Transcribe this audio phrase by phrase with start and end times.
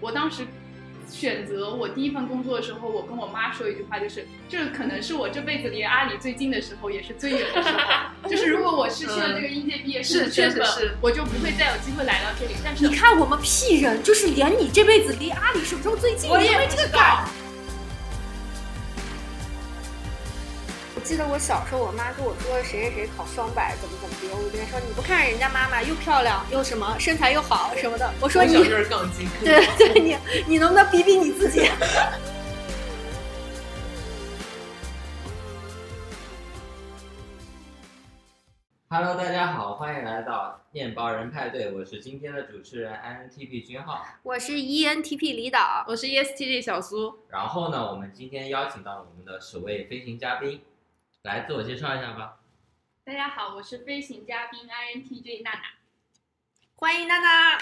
[0.00, 0.46] 我当时
[1.10, 7.78] 选择我第一份工作的时候，我跟我妈说一句话，就是这可能是我这辈子离阿里最近的时候，也是最远的时候。
[8.30, 12.54] 就是如果我失去了这个应届毕业生的身份实是，我就不会再有机会来到这里。
[12.64, 17.28] 但是你看我们屁人，就是连你这辈子离阿里什么时候最近，我也因为不知道这个感。
[21.00, 28.52] 我记得我小时候，我妈跟我说谁谁谁考双百怎么怎么的，我就跟她说你不看人家妈妈又漂亮又什么身材又好什么的，我说你
[28.84, 29.26] 杠精。
[29.42, 30.14] 对对，你
[30.46, 31.70] 你能不能比比你自己
[38.90, 44.04] ？Hello，大家好，欢迎来到面包人派对，我是今天的主持人 INTP 君浩。
[44.22, 50.60] 我是 E ENTP 李导，我是 E ESTJ 小苏，然后呢，我们今天邀请到了我们的首位飞行嘉宾，
[51.24, 52.40] 来自我介绍一下吧。
[53.04, 55.64] 大家好，我是飞行嘉宾 INTJ 娜娜。
[56.76, 57.58] 欢迎娜娜。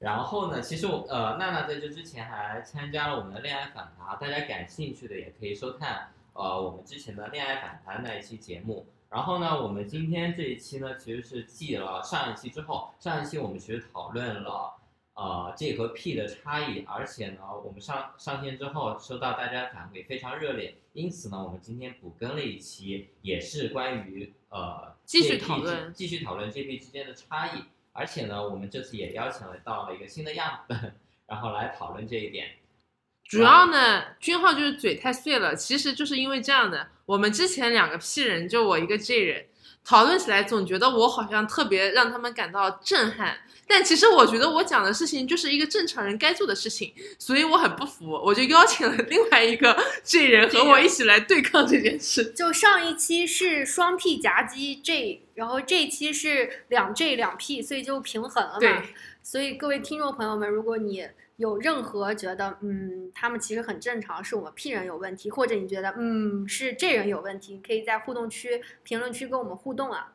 [0.00, 8.84] 然后呢，其实我呃，娜娜在这之前还参加了我们的恋爱访谈，大家感兴趣的也可以收看呃我们之前的恋爱访谈那一期节目。
[9.08, 14.74] 然后呢，我们今天这一期呢，其实是继了上一期之后，上一期我们其实讨论了
[15.20, 27.64] 呃 J 和 P 的差异，而且呢，我们上上线之后收到大家反馈非常热烈，因此呢，我们今天补更了一期，也是关于呃继续讨论继续讨论 JP 之间的差异。
[27.92, 30.94] 而且呢，我们这次也邀请了到了一个新的样本，
[31.26, 32.52] 然后来讨论这一点。
[33.24, 36.88] 主要呢，君浩就是嘴太碎了，其实就是因为这样的。
[37.04, 39.46] 我们之前两个 P 人，就我一个 J 人，
[39.84, 52.32] 讨论起来总觉得我好像特别让他们感到震撼，但其实我觉得我讲的事情就是一个正常人该做的事情，所以我很不服，我就邀请了另外一个 J 人和我一起来对抗这件事。
[52.32, 58.58] 就上一期是双 P 夹击 J，然后这一期是两 J 两 P，所以就平衡了嘛。
[58.60, 58.82] 对，
[59.22, 61.08] 所以各位听众朋友们，如果你
[61.40, 70.12] 有任何觉得嗯他们其实很正常，是我们 P 人有问题，或者你觉得嗯是这人有问题，可以在互动区评论区跟我们互动啊。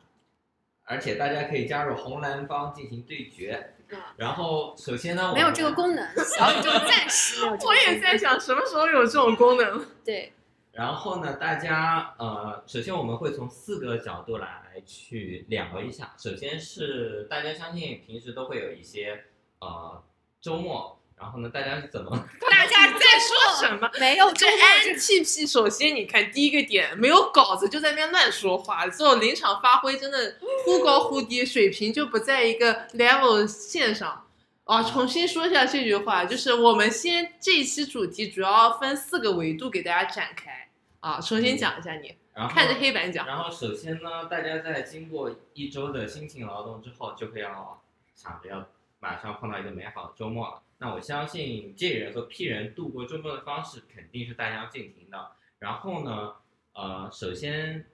[0.84, 3.72] 而且大家可以加入红蓝方进行对决。
[3.90, 5.72] 嗯然后首先呢， 没有这个。
[5.72, 7.74] 功能，小宇宙暂时我。
[7.74, 9.84] 也在想什么时候有这种功能。
[10.04, 10.32] 对，
[10.72, 16.14] 然后呢，大家呃，首先我们会从四个角度来去聊一下。
[16.18, 19.24] 首先是大家相信平时都会有一些
[19.60, 20.02] 呃
[20.40, 22.10] 周末，然后呢，大家是怎么
[22.40, 23.90] 大家在 说什么？
[23.98, 34.22] 没有这周末这 INTP 首先你看第一个点，没有稿子就在那边乱说话，最后临场发挥真的忽高忽低，水平就不在一个 level 线上。
[34.64, 40.68] 啊，重新说一下这句话，就是我们先这一期主题主要分四个维度给大家展开。
[41.00, 43.24] 啊，重新讲一下你，然后看着黑板讲。
[43.26, 47.80] 然后首先呢，大家在经过一周的辛勤劳动之后，就会要
[48.16, 48.66] 想着要
[48.98, 50.62] 马上碰到一个美好的周末了。
[50.78, 55.32] 那我相信 J 人和 P 人度过周末的方式肯定是大家要进行的。
[55.58, 56.34] 然后呢，
[56.74, 57.86] 呃，首先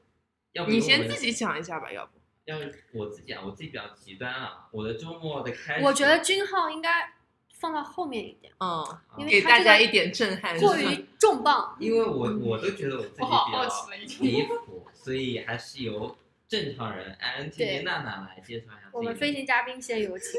[0.53, 2.13] 要不你先自己讲一下吧，要不？
[2.45, 2.59] 要
[2.93, 4.67] 我自己啊，我自己比较极端啊。
[4.73, 7.13] 我的周末的开始，我觉得君浩应该
[7.53, 8.85] 放到后面一点，嗯，
[9.17, 10.59] 因为给他这个大家一点震撼。
[10.59, 11.77] 过于重磅。
[11.79, 16.17] 因为我我都觉得我自己比较离谱，所以还是由
[16.53, 20.39] 正常人 INTJ 对娜娜来介绍一下自己我们飞行嘉宾先有请。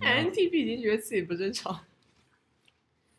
[0.00, 1.84] INTP 已经觉得自己不正常。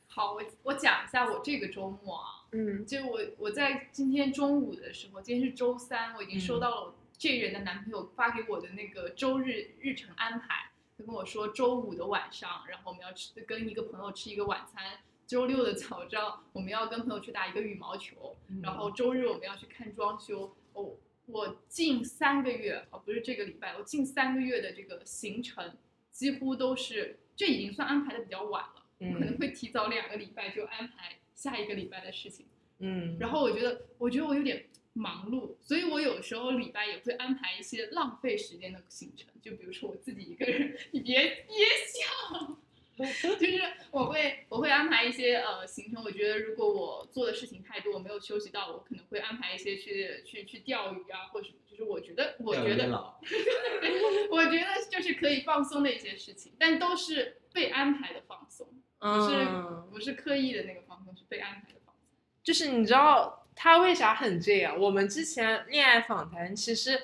[0.08, 10.72] 好，我我讲一下我这个周末啊，嗯，就我我在今天中午的时候，今天是周三，我已经收嗯到了我这人的男朋友发给我的那个周日日程安排。
[10.98, 14.98] 他跟我说，周五的晚上，然后我们要吃跟一个朋友吃一个晚餐。
[15.28, 18.36] 周六的早上，我们要跟朋友去打一个羽毛球。
[18.64, 20.56] 然后周日我们要去看装修。
[20.74, 20.92] 哦，
[21.28, 25.76] 我近三个月，哦，不是这个礼拜，我近三个月的这个行程
[26.12, 28.84] 几乎都是，这已经算安排的比较晚了。
[29.00, 32.46] 嗯可能会提早两个礼拜就安排下一个礼拜的事情。
[32.80, 42.58] 嗯，然后我觉得，我觉得我有点忙碌，所以我有时候礼拜也会安排一些浪费时间的行程，就比如说我自己一个人，你别憋笑，
[42.98, 43.62] 就是
[43.92, 52.86] 我会我会安排一些呃行程，我觉得如果我做的事情太多，我没有休息到，我可能会安排一些去去去钓鱼啊或者什么，就是我觉得我觉得
[54.32, 58.68] 我觉得就是可以放松的一些事情，但都是被安排的放松，
[59.00, 62.04] 不是、嗯不是刻意的那个放松，是被安排的放松。
[62.44, 64.80] 就是你知道他为啥很这样？
[64.80, 66.98] 我们之前恋爱访谈，其实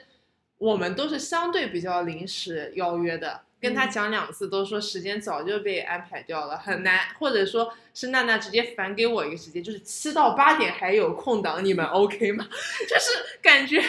[0.57, 12.47] 我们都是相对比较临时邀约的，跟他讲两次都说时间早就被安排掉了，很难，或者说是娜娜直接返给我一个时间，就是七到八点还有空档，你们 OK 吗？
[12.89, 13.79] 就是感觉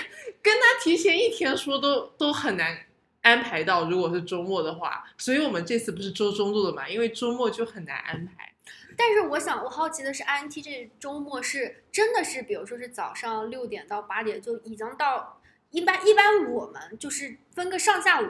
[0.43, 2.79] 跟他提前一天说都都很难
[3.23, 8.53] 安排到，如果是周末的话，所以我们这次不是周中录的嘛，因为周末就很难安排。
[8.95, 15.41] 但是我想，我好奇的是，INT 这周末是真的是，比如说是早上六点到八点就已经到，
[15.71, 18.27] 一般一般我们就是分个上下午，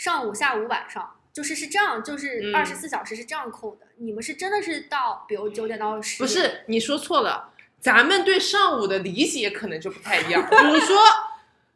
[0.00, 3.86] 上午、下午、晚上，就是是这样，就是嗯二十四小时是这样扣的。
[3.98, 6.22] 你们是真的是到，比如九点到十？
[6.22, 10.42] 不，是你说错了，咱们对上午的理解可能就不太一样。
[10.48, 10.96] 比如说，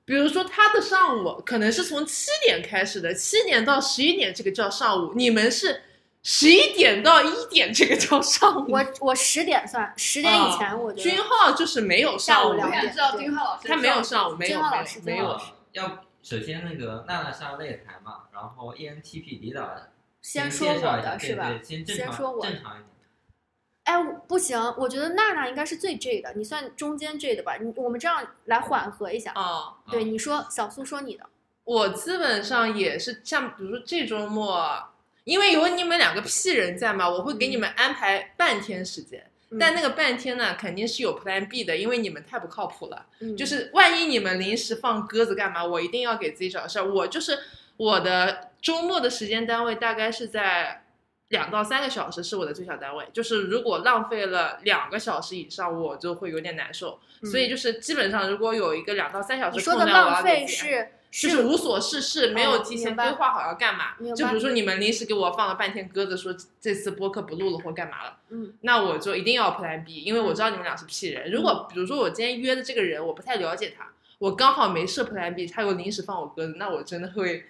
[0.06, 5.82] 比如说他的上午可能是从七点开始的，七点到十一点这个叫上午，你们是
[6.22, 8.72] 十一点到一点这个叫上午。
[8.72, 11.10] 我我十点算，十点以前我觉得。
[11.10, 15.38] 君浩就是没有上午我想知道君浩老师，他没有上午，没有君浩老师没有。
[15.72, 19.76] 要首先那个娜娜上擂台嘛，然后 E ENTP 李导
[20.22, 21.50] 先说我的是吧？
[21.50, 22.88] 对对先正常先说我的正常一点。
[23.84, 27.58] 哎，我不行，我觉得娜娜应该是最 J 的，你算中间 J 的吧？
[27.58, 29.32] 你我们这样来缓和一下。
[29.32, 31.28] 啊、对，啊你说小苏说你的，
[31.64, 34.82] 我基本上也是像，比如说这周末，
[35.24, 39.30] 因为有你们两个屁人在嘛，我会给你们安排半天时间。
[39.54, 43.06] 嗯但那个半天呢，肯定是有 Plan B 的，因为你们太不靠谱了。
[43.20, 46.84] 嗯就是万一你们临时放鸽子干嘛，我一定要给自己找事儿。
[46.84, 47.38] 我就是
[47.76, 50.82] 我的周末的时间单位大概是在
[51.28, 56.98] 两到三个小时是我的最小单位，就是如果浪费了两个小时以上，我就会有点难受。
[57.22, 60.88] 所以就是基本上如果有一个两到三小时你说的浪费是
[61.22, 71.30] 就是无所事事，没有哦提前规划好要干嘛就比如说你们临时给我放了半天鸽子，说这次播客不录了或干嘛了，嗯，那我就一定要 Plan B，因为我知道你们俩是 P 人。
[71.30, 73.86] 如果比如说我今天约的这个人，我不太了解他，
[74.18, 77.44] 我刚好没设 Plan B，他又临时放我鸽子，那我真的会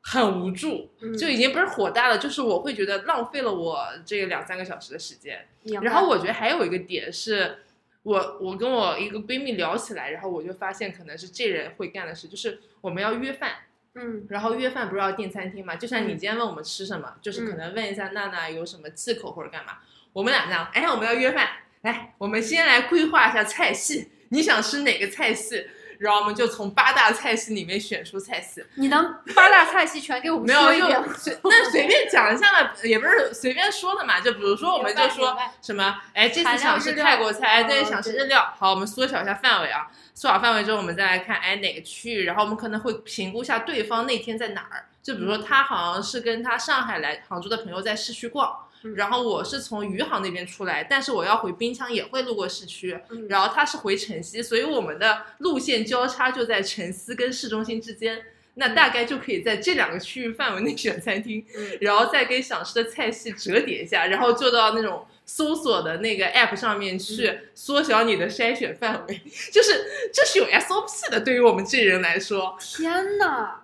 [0.00, 5.46] 很无助，嗯就已经不是火大了，就是我会觉得浪费了我这个两三个小时的时间。
[5.82, 7.58] 然后我觉得还有一个点是，
[8.04, 13.56] 我我跟我一个闺蜜聊起来，然后我就发现可能是这人会干的事，就是我们要约饭，
[13.94, 15.74] 嗯然后约饭不是要订餐厅嘛？
[15.74, 19.78] 就像你嗯今天问我们吃什么，就是可嗯能问一下娜娜有什么忌口或者干嘛。
[20.12, 21.48] 我们俩这样，哎，我们要约饭，
[21.82, 25.66] 来，我们先来规划一下菜系，你想吃哪个菜系？
[25.98, 31.02] 然后我们就从八大菜系里面选出菜系，你能八大菜系全给我们没有就说一遍
[31.44, 34.20] 那随便讲一下嘛，也不是随便说的嘛。
[34.20, 38.54] 就比如说，我们就说什么，哎，这次想吃泰国菜，哎，对，哦想吃日料。
[38.58, 44.86] 好，我们缩小一下范围啊，缩小范围之后，我们再来看，哎，哪个区域，然后我们可能会评估一下对方那天在哪儿。
[45.02, 48.56] 就比如说，他好像是跟他上海来杭州的朋友在市区逛。
[48.84, 48.94] 嗯。
[48.94, 53.26] 然后我是从余杭那边出来，但是我要回滨江也会路过市区，嗯。
[53.28, 58.22] 然后他是回城西，所以我们的路线交叉就在城西跟市中心之间。
[58.56, 61.78] 那大概就可以在这两个区域范围内选餐厅，嗯。
[61.80, 69.20] 然后再跟想吃的菜系折叠一下，然后做到那种搜索的那个 app 上面去缩小你的筛选范围，
[69.50, 73.60] 就是这是有 SOP 的，对于我们这人来说，天呐。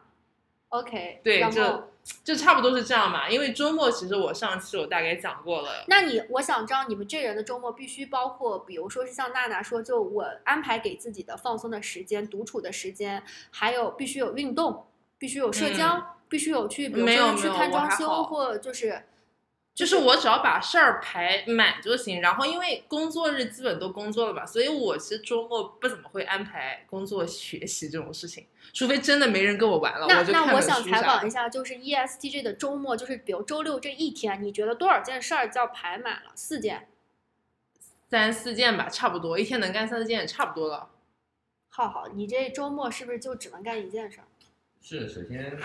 [0.70, 1.89] OK，对就
[2.22, 3.28] 就差不多是这样嘛。
[3.28, 14.86] 因为周末其实我上期我大概讲过了，那你我想知道你们这人的周末必须包括，比如说是像娜娜说，就我安排给自己的放松的时间、独处的时间，还有必须有运动，
[15.18, 19.02] 必须有社交，必须有去，比如去看装修，或就是
[19.80, 22.20] 就是我只要把事儿排满就行。
[22.20, 30.82] 然后因为工作日基本都工作了嘛，所以我其实周末不怎么会安排工作、学习这种事情，除非真的没人跟我玩了，那我就看那我想。
[30.84, 36.32] 采访一下，就是 E ESTJ 的周末，就是比如周六这一天，你觉得多少件事儿叫排满了？
[36.34, 36.88] 四件。
[38.10, 40.90] 三四件吧，差不多，一天能干三四件也差不多了。
[41.70, 44.24] 浩浩，你这周末是不是就只能干一件事儿？
[44.82, 45.56] 是，首先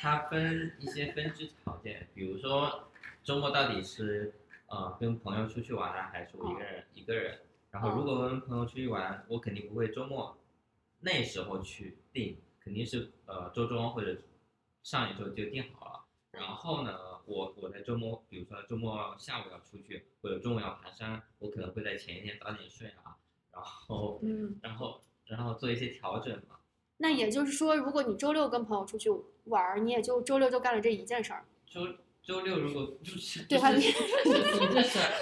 [0.00, 2.87] 它分一些分支条件，比如说
[3.28, 4.32] 周末到底是
[4.68, 7.38] 呃跟朋友出去玩啊，还是我一个人、一个人。
[7.70, 10.34] 然后如果跟朋友出去玩，我肯定不会周末
[11.00, 14.16] 那时候去定，肯定是呃周中或者
[14.82, 16.04] 上一周就定好了。
[16.30, 23.14] 然后呢，我我在周末，比如说周末下午要出去，或者中午要爬山，我可能会在前一天早点睡啊，
[23.52, 26.56] 然后嗯，然后然后做一些调整嘛。
[26.96, 29.10] 那也就是说，如果你周六跟朋友出去
[29.44, 31.44] 玩儿，你也就周六就干了这一件事儿。
[31.66, 31.86] 周
[32.28, 33.40] 周六如果就是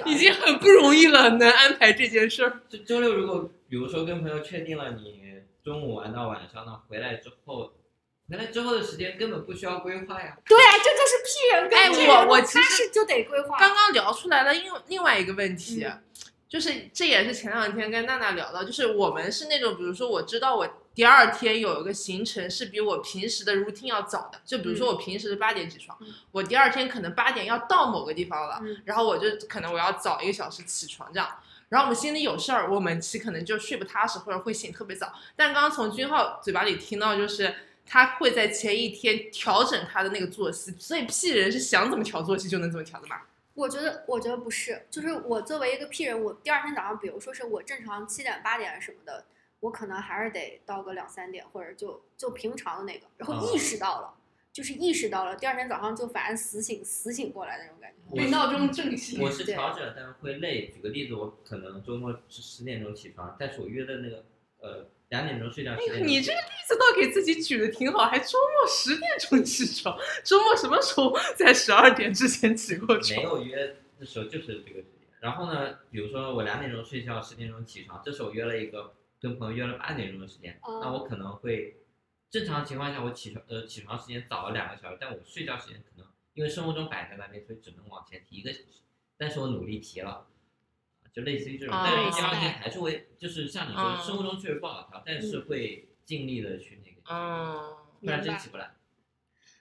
[0.04, 2.60] 已经很不容易了，能安排这件事儿。
[2.68, 5.22] 就周六如果比如说跟朋友确定了你
[5.62, 7.72] 中午玩到晚上呢，回来之后，
[8.28, 10.36] 回来之后的时间根本不需要规划呀。
[10.48, 13.56] 对啊，这就是 P 人跟哎 J 我人的我其实他是就得规划。
[13.56, 16.02] 刚刚聊出来了另另外一个问题，嗯
[16.48, 31.28] 就是这也是前两天跟娜娜聊到，就是我们是那种，比如说我知道我第二天有一个行程是比我平时的 routine 要早的，就比如说我平时是八点起床，嗯我第二天可能八点要到某个地方了，嗯然后我就可能我要早一个小时起床这样。
[31.68, 35.12] 然后我们心里有事儿，我们其实可能就睡不踏实，或者会醒特别早。
[35.36, 43.20] 但刚刚从君浩嘴巴里听到，就是他会在前一天调整他的那个作息，所以 P 人是想怎么调作息就能怎么调的嘛。
[43.52, 49.24] 我觉得，我觉得不是，就是我作为一个 P 人，我第二天早上，比如说是我正常七点八点什么的，
[49.66, 54.14] 我可能还是得到个两三点，或者就就平常的那个，然后意识到了，
[54.52, 58.16] 就是意识到了，第二天早上就反正死醒死醒过来那种感觉。
[58.16, 59.20] 被闹钟震醒。
[59.20, 60.68] 我是调整，但是会累。
[60.68, 64.24] 举个例子，我可能周末是十点钟起床，但是我约的那个
[64.60, 73.22] 呃两点钟睡觉，哎你这个例子倒给自己举的挺好，还周末十点钟起床，周末什么时候在十二点之前起过没？
[73.22, 74.84] 有约的时候就是这个时间。
[75.18, 78.94] 然后呢，比如说我两点钟睡觉，十点钟起床，这时候约了一个
[79.26, 81.78] 跟朋友约了八点钟的时间，哦那我可能会
[82.30, 88.82] 正常情况下我起床呃起床时间早了两个小时，但我睡觉时间可能因为生物钟摆在那边，所以只能往前提一个小时，
[89.16, 90.28] 但是我努力提了。
[91.12, 98.72] 就类似于这种，哦但是第二天还是会，就是像你说，嗯生物钟确实不好调，但是会尽力的去那个，嗯，不然真起不来。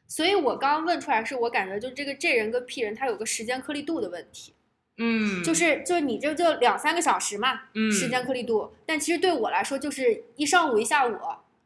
[0.05, 4.53] 所以我刚刚问出来是我感觉就是这个 J 人跟 P 人他有个时间颗粒度的问题，
[4.98, 7.92] 嗯，就是就你这就两三个小时嘛，嗯。
[7.92, 11.18] 时间颗粒度，但其实对我来说就是一上午一下午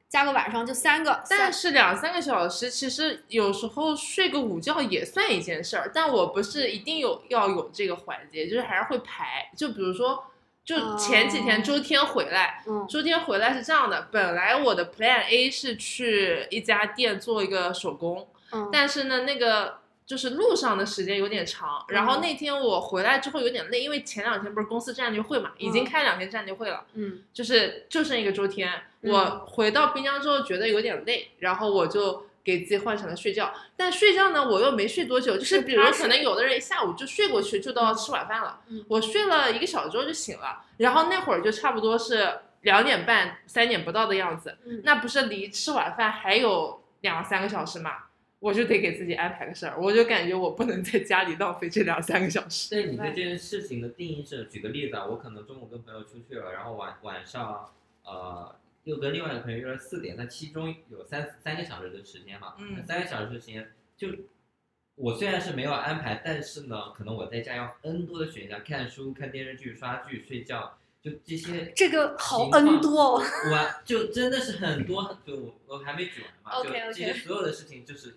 [0.09, 5.91] 加个晚上就三个，但是两三个小时，其实有时候睡个午觉也算一件事儿。
[5.93, 9.51] 但我不是一定有要有这个环节，就是还是会排。
[9.55, 10.23] 就比如说，
[10.65, 11.63] 就前几天哦。
[11.63, 12.87] 周天回来，嗯。
[12.89, 19.77] 周天回来是这样的，本来我的 Plan A 是去一家店做一个手工，嗯，但是呢，那个
[20.09, 26.83] 就是路上的时间有点长，然后嗯那天我回来之后有点累，因为前两天不是公司战略会嘛，已经嗯开两天战略会了。
[26.95, 28.73] 嗯就是就剩一个周天，
[29.03, 33.53] 嗯我回到滨江之后觉得有点累，然后我就给自己换成了睡觉。
[33.77, 38.61] 但睡觉呢，我又没睡多久，就是是比如可能有的人一下午就睡过去，就到吃晚饭了。
[38.69, 44.57] 嗯我睡了一个小时之后就醒了，然后那会儿就差不多是两点半、三点不到的样子。
[44.65, 47.91] 嗯那不是离吃晚饭还有两三个小时嘛？
[48.39, 52.69] 我就得给自己安排个事儿，我就感觉我不能在家里浪费这两三个小时。
[52.69, 57.69] 对你对这件事情的定义是，举个例子啊，我可能中午跟朋友出去了，然后晚晚上
[58.03, 58.55] 呃
[58.85, 64.07] 又跟另外一个朋友约了四点，那其中有三三个小时的时间嘛，嗯那三个小时的时间就
[64.95, 78.15] 我虽然是没有安排，但是呢，可能我在家要 N 多的选项，看书、看电视剧、刷剧、睡觉，就这些这个好 N 多哦，我就真的是很多，就我我还没举完嘛 OK，OK 就这些所有的事情就是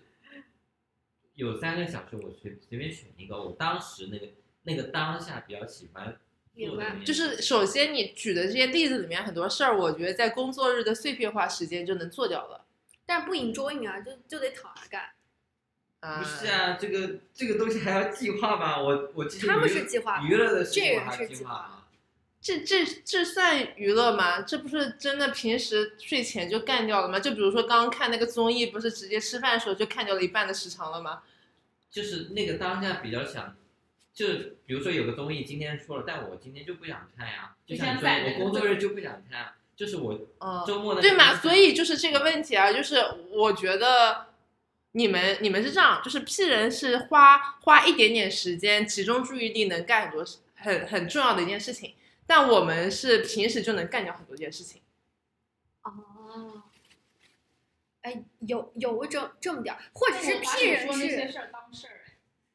[1.35, 4.27] 有三个小时，我随随便选一个，我当时那个
[4.63, 6.17] 那个当下比较喜欢
[6.55, 12.65] 做的那件事，就是首先你举的这些例子里面很多事儿，我觉得在工作日的碎片化时间就能做掉了。
[13.05, 15.09] 但不 enjoy 啊，就就得躺着干。
[15.99, 18.81] 啊不是啊，这个这个东西还要计划吗？
[18.81, 21.82] 我我其实他们是计划娱乐的事情还是计划计划吗？
[22.43, 24.41] 这这这算娱乐吗？
[24.41, 27.17] 这不是真的平时睡前就干掉了吗？
[27.17, 31.21] 就比如说刚刚看那个综艺，不是直接吃饭的时候就看掉了一半的时长了吗？
[31.89, 33.55] 就是那个当下比较想，
[34.13, 34.27] 就
[34.65, 41.37] 比如说有个综艺今天说了，但我今天就不想看呀，就像在我工作日就不想看，就是我嗯，周末的对嘛？
[41.37, 42.97] 所以就是这个问题啊，就是
[43.31, 44.25] 我觉得
[44.91, 51.93] 你们你们是这样，就是 P 人是花花一点点时间，集中注意力能干很多事很很重要的一件事情，
[52.25, 54.81] 但我们是平时就能干掉很多件事情。
[55.83, 56.63] 哦，
[58.01, 62.01] 哎，有有这这么点儿，或者是我把 P 人你说那些是事儿当事儿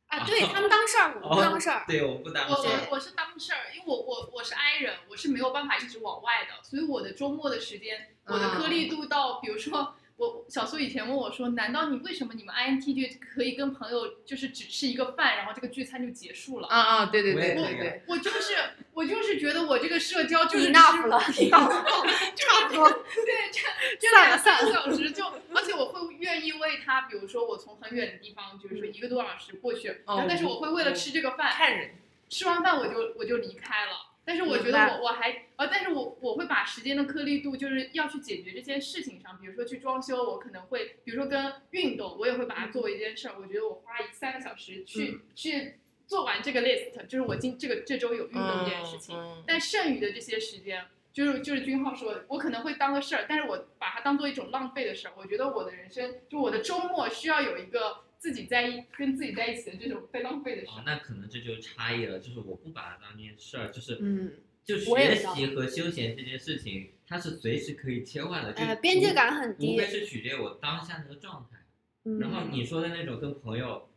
[0.09, 0.19] 哎。
[0.19, 1.85] 啊，对他们当事儿，我 不当事儿。
[1.87, 2.63] 对我不当我事。
[2.67, 16.67] 我我是当事儿，因为我我我是 I 人，我是没有办法一直往外的，所以我的周末的时间，我的颗粒度到，比如说我小苏以前问我说，难道你为什么你们 INTJ 可以跟朋友就是只吃一个饭，然后这个聚餐就结束了？
[16.67, 18.53] 啊啊，对对对对对，我就是
[18.93, 21.21] 我就是觉得我这个社交就是 enough 了
[22.35, 22.91] 差不多。
[22.91, 23.61] 对，这
[24.01, 31.91] 这两三个小时就，而且我会愿意为他，比如说我从很远的地方，就是说一个多小时过去，然后但是我会为了吃这个饭，看人。
[32.29, 34.08] 吃完饭我就我就离开了。
[34.29, 43.37] 但是我觉得我我还呃，但是我我会把时间的颗粒度就是要去解决这件事情上，比如说去装修，我可能会，比如说跟运动，我也会把它作为一件事儿。
[43.41, 49.17] 我觉得我花一三个小时去、去做完这个 list，就是我今这个这周有运动这件事情。
[49.17, 55.15] 嗯但剩余的这些时间，就是就是君浩说的，我可能会当个事儿，但是我把它当做一种浪费的事儿。
[55.17, 64.33] 我觉得我的人生，就我的周末需要有一个自己在一跟自己在一起的这种被浪费的哦那可能这就是差异了，就是我不把它当件事儿，就是嗯，
[64.65, 69.87] 就学习和休闲这件事情，它是随时可以切换的，就呃，边界感很无低非。
[69.87, 71.59] 是取决于我当下那个状态。
[72.05, 73.89] 嗯然后你说的那种跟朋友，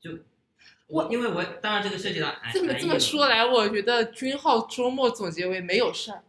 [0.00, 0.10] 就
[0.86, 6.22] 我因为我当然这个涉及到安这么这么说来，我觉得君浩周末总结为没有事儿。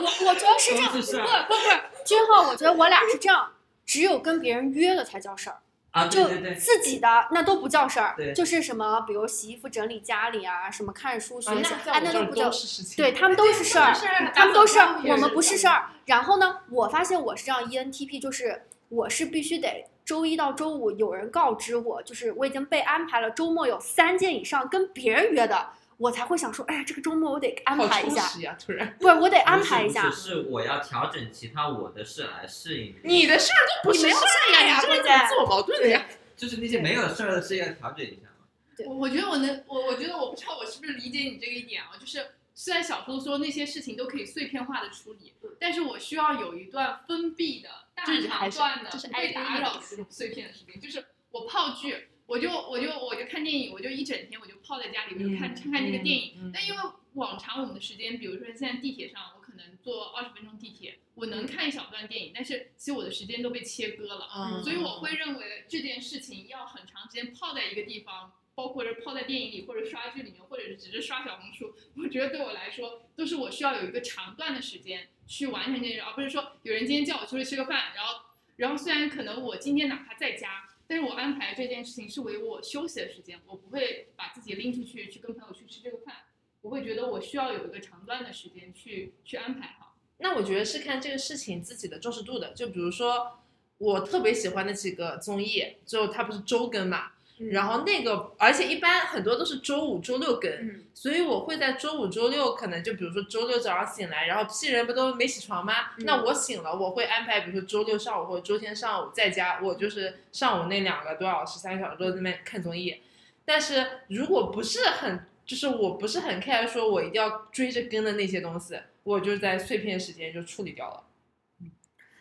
[0.00, 0.90] 我我觉得是这样，
[1.48, 3.52] 不不不，君浩，我觉得我俩是这样，
[3.84, 5.60] 只有跟别人约了才叫事儿。
[5.98, 12.50] 啊，对就对对，自己的那都不叫事儿，就是什么，比如洗衣服、整理家里啊，什么看书、学啊，习，哎，那都不叫。
[12.96, 15.86] 对他们都是事儿，他他们都是我们不是事儿。
[16.06, 28.56] 然后呢，我发现我是这样 ENTP，就是我是必须得周一到周五有人告知我，就是我已经被安排了周末有三件以上跟别人约的，我才会想说，哎呀，这个周末我得安排一下，充实呀！
[28.58, 30.30] 突然，不是我得安排一下是，。
[30.30, 36.06] 是我要调整其他我的事来适应你的事儿都不是你没有事儿呀，呀你这个对不对怎么自我矛盾的呀？
[36.36, 38.46] 就是那些没有事儿的事要调整一下嘛。
[38.86, 42.24] 我我觉得我能，我我觉得我不知道我是不是理解你这个一点啊，就是
[42.54, 56.34] 虽然小说说那些事情都可以碎片化的处理，但是我需要有一段封闭的大长段的这是不被爱打扰的碎片的时间，就是我泡剧，我就我就我就看电影，我就一整天我就泡在家里，我就看看看这个电影。
[56.38, 56.78] 嗯但因为
[57.14, 64.28] 往常我们的时间，比如说现在地铁上，我可能坐二十分钟地铁，我能看一小段电影，但是其实我的时间都被切割了。
[64.36, 71.74] 嗯所以我会认为这件事情要很长时间泡在一个地方，包括是泡在电影里，或者刷剧里面，或者是只是刷小红书。
[71.96, 78.20] 我觉得对我来说，都是我需要有一个长段的时间去完成这件事，而不是说有人今天叫我出去吃个饭，然后
[78.56, 86.16] 然后虽然可能我今天哪怕在家，但是我安排这件事情是为我休息的时间，我不会把自己拎出去去跟朋友去吃这个饭，
[86.62, 89.96] 我会觉得我需要有一个长段的时间去去安排好。
[90.16, 92.54] 那我觉得是看这个事情自己的重视度的。
[92.54, 93.38] 就比如说，
[93.76, 97.12] 我特别喜欢的几个综艺，就它不是周更嘛，
[97.50, 105.92] 然后那个，而且一般很多都是周五、周六更，嗯所以我会在周五、周六，可能就比如说周六早上醒来，然后 P 人不都没起床吗？
[105.98, 113.00] 嗯那我醒了，我会安排，比如说周六上午或者周天上午在家，我就是上午那两个多小时、三个小时都在那边看综艺。
[113.44, 121.04] 但是如果不是很，就是我不是很 care 说我一定要追着跟的那些东西，我就在碎片时间就处理掉了。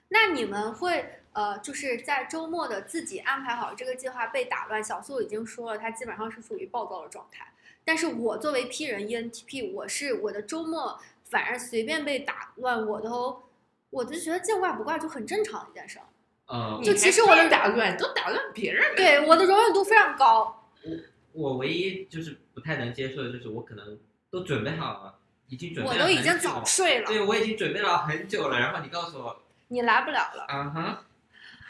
[0.09, 4.83] 那你们会呃，就是在周末的自己安排好这个计划被打乱。
[4.83, 7.53] 小苏已经说了，他基本上是属于暴躁的状态。
[7.85, 13.43] 但是我作为 P 人 ENTP，我是我的周末反而随便被打乱，我都
[13.91, 16.05] 我就觉得见怪不怪，就很正常的一件事儿。
[16.47, 18.95] 呃，就其实我的打乱，都打乱别人。
[18.95, 20.71] 对，我的容忍度非常高。
[20.81, 20.91] 我
[21.33, 23.99] 我唯一就是不太能接受的就是我可能
[24.31, 30.45] 都准备好了，已经准备我了都已经早睡了，对，我已经准备了很久了，然后你告诉我，你来不了了。
[30.47, 31.05] 啊哈，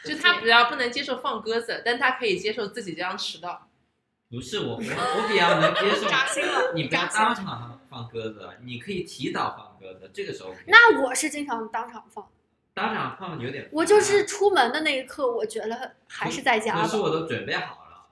[0.04, 3.68] 就他比较不能接受放鸽子，但他可以接受自己这样迟到。
[4.30, 12.28] 不是我，我我比较能接受， 扎心了，你不要当场放鸽子，你可以提早放鸽子，这个时候那我是经常当场放，
[12.74, 16.96] 当场放有点，我就是出门的那一刻，我觉得还是在家吧可是。
[16.98, 18.06] 我都准备好了，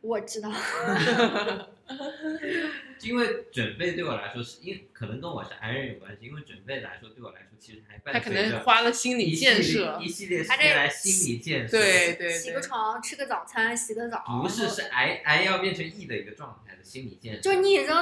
[0.00, 0.48] 我知道，
[3.02, 10.08] 因为准备对我来说是因可能跟我是 I 人有关系，因为准备来说对我来说其实还他可伴随着能花了心理一系列建设一。
[10.08, 17.94] 系列时他这间来心理建设，对对洗个对，床，吃个早餐，洗个澡，不是然后是 I I 要变成 E 的一个状态的心理建设，就你已经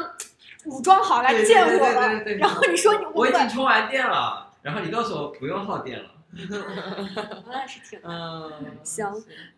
[0.65, 6.14] 武装好来对对对见我了，对对对然后你说你我已经问，充完电了，然后你告诉我不用耗电了，
[7.47, 8.11] 那是挺难。
[8.11, 9.07] 嗯，行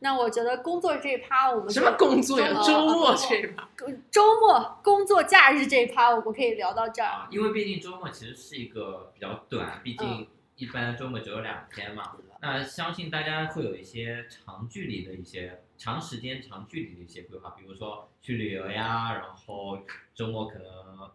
[0.01, 2.63] 那我觉得工作这一趴我们什么工作呀？
[2.63, 3.69] 周末这吧？
[4.11, 7.09] 周末工作假日这一趴我们可以聊到这儿。
[7.09, 12.17] 啊，因为毕竟周末其实是一个比较短，毕嗯竟一般周末只有两天嘛。
[12.41, 19.81] 那相信大家会有一些长距离的一些长时间、长距离的一些规划，比如说去旅游呀，然后
[20.15, 20.69] 周末可能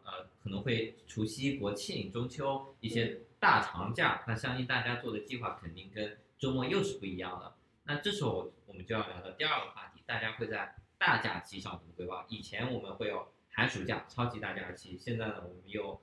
[0.03, 7.55] 呃可能会除夕、国庆、中秋一些大长假，那相信大家做的计划肯定跟周末又是不一样的。
[7.85, 12.23] 那这时候我们就要聊到第二个话题，大家会在大假期上怎么规划？
[12.29, 15.99] 以前我们会有寒暑假、超级大假期，现在呢，我们又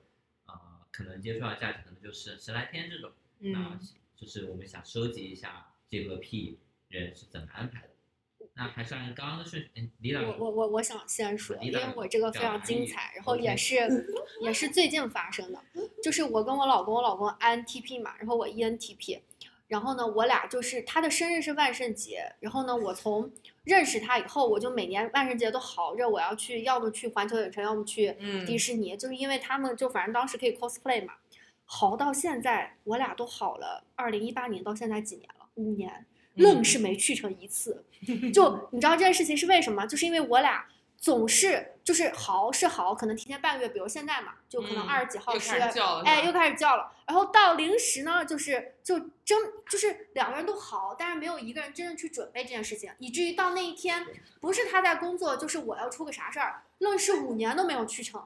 [0.47, 0.53] 呃
[0.91, 3.09] 可能接触到的假期可能就是十来天这种。
[3.37, 3.79] 那嗯，
[4.17, 7.88] 就是我们想收集一下这个 P 人是怎么安排的。
[8.59, 14.05] 那还是按刚刚的顺序，我我我我想先说，因为我这个非常精彩，然后也是
[14.41, 15.63] 也是最近发生的，
[16.03, 19.21] 就是我跟我老公，我老公 INTP 嘛，然后我 ENTP，
[19.69, 23.31] 然后呢，我俩就是他的生日是万圣节，然后呢，我从
[23.63, 31.13] 认识他以后，我就每年万圣节都嚎着我要去，要么去环球影城，要么去嗯迪士尼，就是因为他们就反正当时可以 cosplay 嘛，
[31.63, 35.47] 嚎到现在，我俩都好了，二零一八年到现在几年了？
[35.55, 36.05] 五年，
[36.39, 37.83] 愣是没去成一次。
[38.33, 39.85] 就你知道这件事情是为什么？
[39.85, 40.65] 就是因为我俩
[40.97, 46.91] 总是就是好是好，可能提前半个月，比如现在嘛，就可能嗯二十几号又十月开始哎，又开始叫了。
[47.07, 49.35] 然后到零时呢，就是就真
[49.67, 54.05] 就是两个人都好，但是没有一个人真正去准备这件事情，以至于到那一天，
[54.39, 58.23] 不是他在工作，就是我要出个啥事儿，愣是五年都没有去成，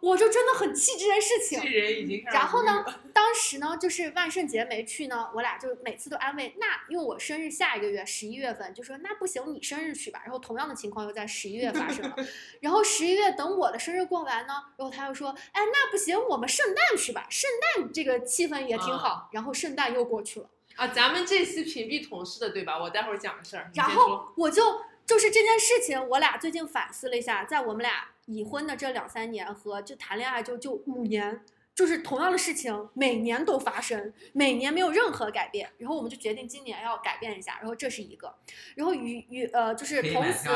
[0.00, 1.60] 我就真的很气这件事情。
[1.60, 10.22] 这人已经然后呢当时呢，就是万圣节没去呢，我俩就每次都安慰，那因为我生日下一个月十一月份，就说那不行，你生日去吧。
[10.24, 12.16] 然后同样的情况又在十一月发生了，
[12.60, 19.30] 然后十一月等我的生日过完呢，然后他又说，哎，那不行，我们圣诞去吧，圣诞这个气氛也挺好。
[19.32, 22.78] 然后圣诞又过去了，啊，咱们这期屏蔽同事的对吧？
[22.78, 31.42] 我待会儿讲个事儿，然后我就就是这件事情，我俩最近反思了一下，在我们俩已婚的这两三年和就谈恋爱就就五年，
[31.74, 35.70] 就是同样的事情每年都发生，每年没有任何改变。
[35.78, 38.34] 然后我们就决定今年要改变一下，然后这是一个，
[38.76, 40.48] 然后与与呃就是同时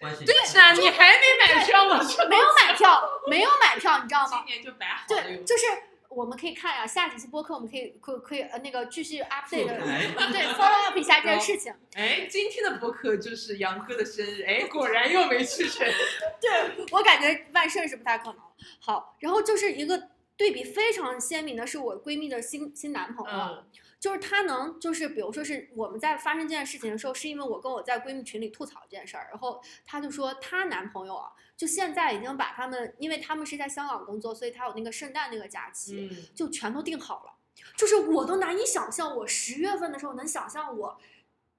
[0.00, 4.54] 对啊，你还没买票吗，没有买票， 没有买票，你知道吗今？
[4.54, 5.64] 年就摆好对，就是
[6.08, 11.72] 我们可以看呀，下几期播客我们可以可可以呃那个继续 update 对 follow up 一下这件事情。
[11.94, 15.86] 哎，今天的播客就是杨哥的生日，哎，果然又没去成。
[16.40, 18.36] 对我感觉万圣是不太可能。
[18.80, 23.64] 好，然后就是一个对比非常鲜明的是我闺蜜的新新男朋友，嗯
[24.00, 37.34] 就是他能就是比如说是我们在发生这件事情的时候，是因为我跟我在闺蜜群里吐槽这件事儿，然后她就说她男朋友啊，就现在已经把他们，因为他们是在香港工作，所以他有那个圣诞那个假期，嗯，就全都定好了。
[37.76, 40.98] 就是我都难以想象，我十月份的时候能想象我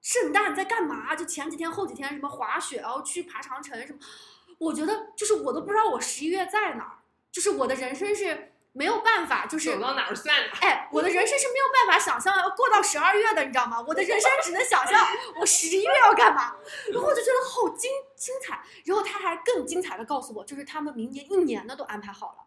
[0.02, 1.16] 圣诞在干嘛？
[1.16, 4.00] 就前几天、后几天什么滑雪，然后去爬长城什么，
[4.58, 6.98] 我觉得就是我都不知道我十一月在哪儿，
[7.32, 10.58] 就是我的人生是没有办法，就是走到哪儿算哪儿。
[10.62, 13.84] 哎，我的人生是没有办法想象要过到十二月的，你知道吗？
[13.86, 15.06] 我的人生只能想象
[15.40, 16.56] 我十一月要干嘛，
[16.92, 18.62] 然后我就觉得好精精彩。
[18.86, 22.46] 然后她还更精彩的告诉我，就是他们明年一年的都安排好了。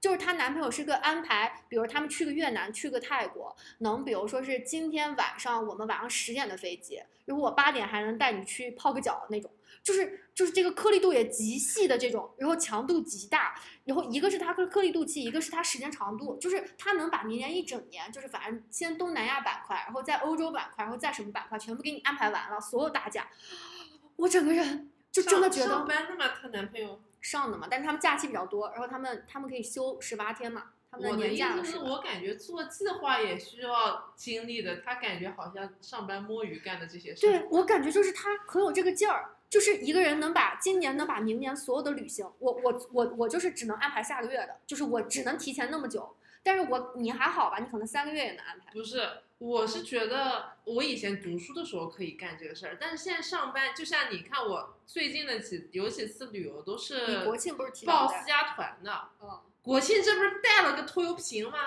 [0.00, 9.50] 就是她男朋友是个安排，比如他们去个越南，去个泰国，能比如说是今天晚上我们晚上十点的飞机，如果我八点还能带你去泡个脚那种，
[9.82, 23.26] 就是就是这个颗粒度也极细的这种，然后强度极大，然后一个是它颗颗粒度细，一个是它时间长度，就是它能把明年一整年，就是反正先东南亚板块，然后在欧洲板块，然后再什么板块全部给你安排完了，所有大假，
[24.16, 27.00] 我整个人就真的觉得上班的嘛，她男朋友。
[27.18, 37.22] 上的嘛，但是他们假期比较多，然后他们他们可以休十八天嘛，他们我的年意思是假是的我感觉做计划也需要精力的，他感觉好像上班摸鱼干的这些事。
[37.22, 46.14] 对我感觉就是他很有这个劲儿，就是一个人能把今年能把明年所有的旅行，我我我我就是只能安排下个月的，就是我只能提前那么久。
[46.42, 48.70] 但是我你还好吧，你可能三个月也能安排。
[48.70, 58.06] 不是，我是觉得我以前读书的时候可以干这个事儿，但是现在上班，就像你看我最近的几有几次旅游都你是国庆不是提报？
[58.08, 61.58] 私家团的，嗯，国庆这不是带了个拖油瓶吗？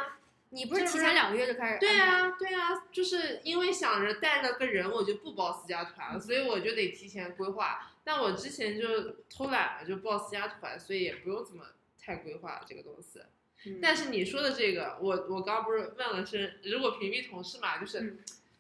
[0.52, 1.80] 你不是提前两个月就开始？
[1.80, 7.92] 对啊，对啊，就是因为想着带了个人，我就不报私家团了，所以我就得提前规划。
[8.04, 11.66] 但我之前就偷懒了，就报私家团，所以也不用怎么
[12.00, 13.20] 太规划这个东西。
[13.66, 18.20] 嗯但是你说的这个，我我刚不是问了是，如果屏蔽同事嘛，就是、嗯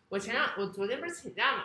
[0.09, 1.63] 我前两我昨天不是请假嘛，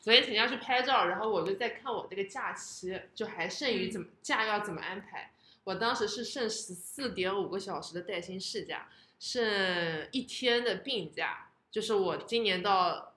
[0.00, 5.30] 昨天请假去拍照，然后我就在看我这个假期，就还剩余怎么假要怎么安排。
[5.62, 13.14] 我当时是剩十四点五个小时的带薪事假，剩一天的病假，就是我今年到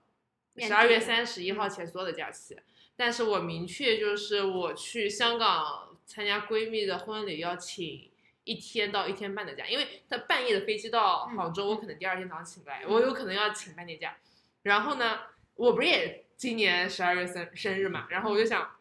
[0.57, 2.57] 十二月三十一号前所有的假期。
[2.95, 8.09] 但是我明确就是我去香港参加闺蜜的婚礼要请
[8.43, 14.17] 一天到一天半的假，因为她半夜的飞机到杭州，我可能第二天早上起不来，我有可能要请半天假。
[14.63, 15.19] 然后呢，
[15.55, 18.75] 我不是也今年十二月生生日嘛，然后我就想，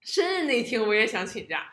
[0.00, 1.72] 生日那天我也想请假，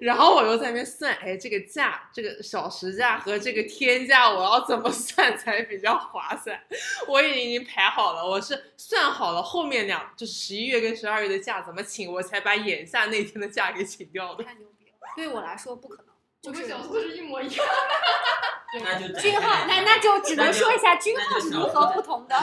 [0.00, 6.60] 然后我又在那边算，哎，这个假，这个小时假和这个天假，我要怎么算才比较划算？
[7.08, 14.44] 我已经排好了，我是算好了后面两，就是十一月跟十二月的假怎么请，我才把眼下那天的假给请掉的。
[14.44, 16.14] 太牛逼了，对我来说不可能。
[16.42, 17.66] 就是我跟小苏是一模一样。
[18.82, 22.36] 那就君浩，那那就只能说一下君浩是如何不同的。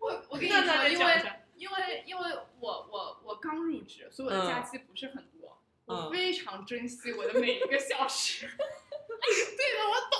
[0.00, 1.22] 我我跟你说，因为
[1.56, 2.22] 因为因为
[2.60, 5.24] 我我我刚入职，所以我的假期不是很
[5.86, 8.46] 我非常珍惜我的每一个小时。
[8.56, 10.14] 对的，我懂。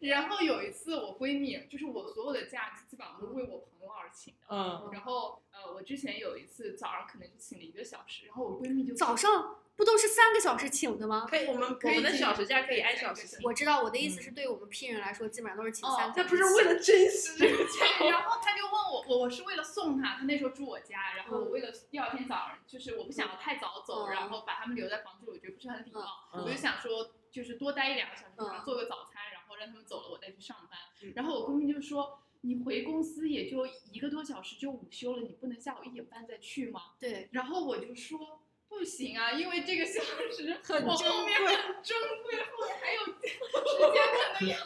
[0.00, 4.46] 然后有一次我闺蜜，就是我所有的假基本上都是为我朋友而请的。
[4.48, 11.26] 嗯，然后呃，我之前有一次早上可能就请了一个小时，然后我闺蜜就早上不都是三个小时请的吗？
[11.26, 13.38] 可以，我们我们的小时假可以按小时请。
[13.42, 16.28] 我知道我的意思是，对于我们 P 人来说，基本上都是请哦三个小时。
[16.28, 31.14] 这不是为了珍惜这个对， 然后他就问我，我我是为了送他，他那时候住我家，然后我为了第二天早上，就是我不想要太早走，嗯然后把他们留在房间里，我觉得不是很礼貌，嗯我就想说，就是多待一两个小时，做个早餐，然后让他们走了，我再去上班嗯。
[31.16, 32.20] 然后我闺蜜就说。
[32.42, 36.80] 你回公司也就一个多小时就午休了，你不能下午一点半再去吗？
[36.98, 44.02] 对，然后我就说不行啊，因为这个小时很珍我后面贵很珍贵，后面还有 时间
[44.38, 44.56] 可能要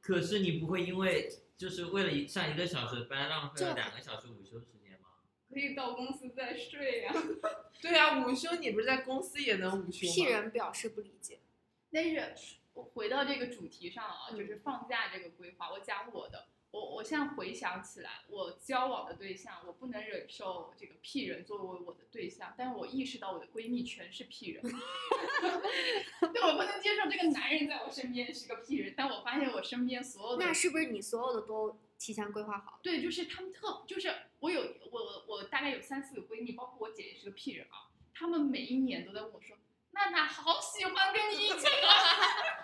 [0.00, 5.08] 可是你不会因为就是为了一上一个小时班，浪费了两个小时午休时间吗？
[5.50, 7.12] 可以到公司再睡呀、
[7.82, 10.12] 对啊，午休你不是在公司也能午休吗？
[10.14, 11.40] 屁人表示不理解。
[11.92, 12.34] 但是
[12.74, 16.48] 我回到这个主题上啊，嗯就是放假这个规划，我讲我的。
[16.74, 24.60] 我我现在回想起来，我交往的对象，我不能忍受这个 P 人作为我的对象，但是我意识到我的闺蜜全是 P 人，
[26.34, 32.80] 对我不能接受这个男人在我身边是个 P 人，但我发现我身边所有的那是不是你所有的都提前规划好？
[32.82, 34.60] 对，就是他们特，就是我有
[34.90, 39.56] 我我我大概有三四个闺蜜，包括我姐也是个 P 人啊，他们每一年都在问我说，
[39.92, 42.63] 娜娜好喜欢跟你一起玩，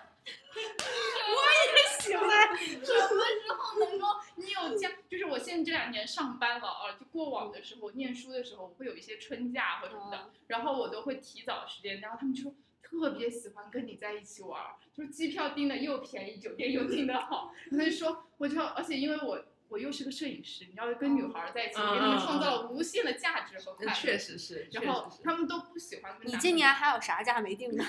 [1.99, 2.29] 喜欢。
[2.57, 4.89] 什么时候能够你有假？
[5.09, 19.43] 就是我现在这两年上班了啊，就过往的时候，念书的时候，我会有一些春假或者什么的，嗯然后我都会提早时间，然后他们就说特别喜欢跟你在一起玩儿，就是机票订的又便宜，酒店又订的好，他就说我就而且因为我。
[19.71, 23.89] 我又是个摄影师，你要跟女孩儿在一起，给他们嗯创造了无限的价值和快乐。
[23.89, 25.09] 那确实是，然后。
[25.23, 27.83] 他们都不喜欢跟你今年还有啥假没定呢？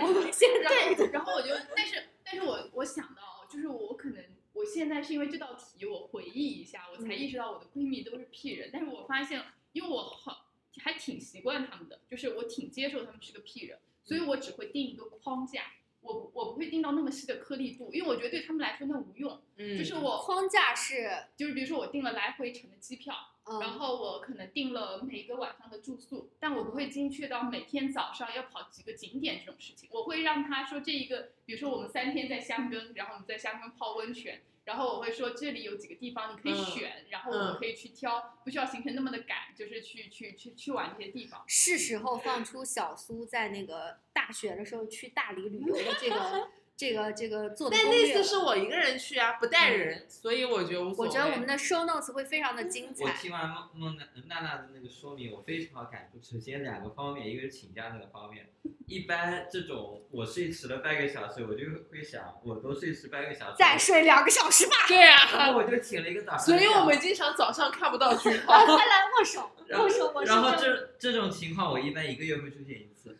[0.00, 9.40] 我们现在对，然后我就，但是，但是我我想到，就是我可能我现在是因为这道题，我回忆一下，我才意识到我的闺蜜都是 P 人，但是我发现，
[9.72, 10.34] 因为我很
[10.78, 15.62] 还挺习惯他们的，就是我挺接受他们是个 P 人，所以我只会定一个框架，
[16.00, 19.94] 我我不会定到那么细的颗粒度，因为我觉得对他们来说那无用，嗯，就是。
[19.94, 29.88] 我框架是，就是比如说我订了来回程的机票，嗯，然后我可能定了每个晚上的住宿，但我不会精确到每天早上要跑几个景点这种事情。
[29.92, 41.42] 我会让他说这一个，比如说我们三天在香根，然后我们在香根泡温泉，然后我会说这里有几个地方你可以嗯选，然后我们可以去挑，不需要行程那么的赶，就是去去去去玩这些地方。
[41.46, 46.50] 是时候放出小苏在那个大学的时候去大理旅游的这个
[46.80, 47.90] 这个这个做的但。
[47.90, 51.08] 那次是我一个人去啊，不带人，所以我觉得无所谓。
[51.08, 53.04] 我觉得我们的 show notes 会非常的精彩。
[53.04, 56.18] 我听完梦梦娜娜娜的那个说明，我非常感触。
[56.22, 58.48] 首先两个方面，一个是请假那个方面。
[58.86, 64.72] 一般这种我睡迟了半个小时，我就会想，我都睡迟半个小时，再睡两个小时吧。
[64.88, 68.56] 对然啊，后我就请了一个早上所以我们经常早上看不到 军快。
[68.56, 73.18] 来握手，握手握手，然后这这种情况，我一般一个月会出现一次，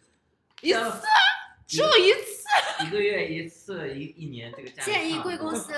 [0.62, 0.90] 一次像
[1.76, 5.72] 只有一次，一个月一次，一一年这个假建议贵公司，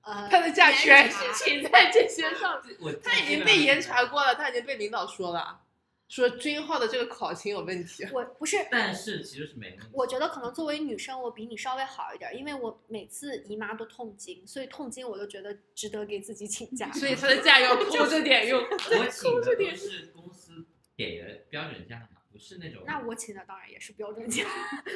[0.00, 2.62] 呃， 他的假全是请在这些上。
[2.80, 5.60] 我他已经被严查过了，他已经被领导说了，
[6.08, 8.06] 说君浩的这个考勤有问题。
[8.10, 9.84] 我不是，但是其实是没问题。
[9.92, 16.90] 我觉得可能作为女生，我比你稍微好一点，因为我每次姨妈都痛经，所以痛经我都觉得值得给自己请假。
[16.92, 18.62] 所以他的假要抠着点用。
[18.62, 20.64] 我请的都是公司
[20.96, 24.42] 给的标准假，不是那种那我请的当然也是标准假，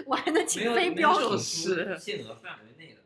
[0.07, 1.39] 我还能请非标准。
[1.39, 3.01] 限额范围内的。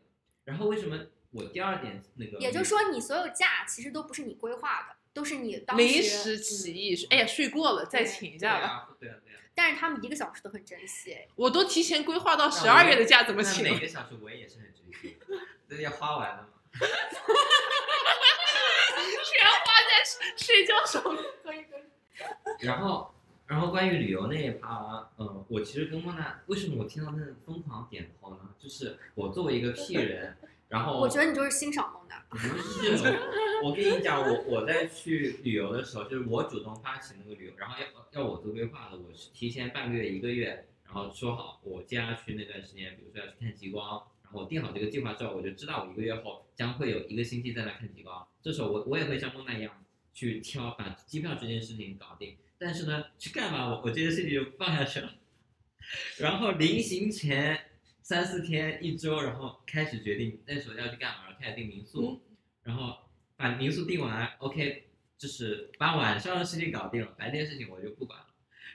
[0.45, 2.39] 然后为什么我第二点那个？
[2.39, 8.65] 也就是说，你所有假其实都不是你规划的，都是你当时临时起意说，哎呀睡过了，再请假吧。
[8.65, 9.39] 啊，对啊，对啊。
[9.53, 11.13] 但是他们一个小时都很珍惜。
[11.13, 13.63] 哎我都提前规划到十二月的假怎么那请？
[13.63, 15.15] 每个小时我也是很珍惜，
[15.67, 16.49] 那要花完了嘛。
[19.23, 20.03] 全花在
[20.35, 21.23] 睡觉上面。
[21.43, 21.83] 可以可以。
[22.59, 23.12] 然后，
[23.45, 28.49] 然后关于旅游那一趴，嗯，我其实跟莫娜，为什么我听到那疯狂点头呢？
[28.57, 30.35] 就是我作为一个 P 人，
[30.69, 32.23] 然后我觉得你就是欣赏蒙娜。
[32.29, 33.19] 不是，
[33.63, 48.25] 我跟你讲，我我在去旅游的时候，就是我主动发起那个旅游，然后要要我做规划的，我是提前半个月、一个月，然后说好我接下去那段时间，比如说要去看极光，然后我定好这个计划之后，我就知道我一个月后将会有一个星期在那看极光。
[48.41, 49.71] 这时候我我也会像梦娜一样
[50.13, 55.13] 去挑把机票这件事情搞定，但是呢，去干嘛我我这件事情就放下去了，
[56.19, 57.59] 然后临行前。
[58.05, 62.21] 三四天、一周，然后开始决定那时候要去干嘛，然后开始订民宿，
[62.61, 62.97] 然后
[63.37, 68.27] 把民宿订完，OK，就是把晚上的事情搞定了，白天的事情我就不管了。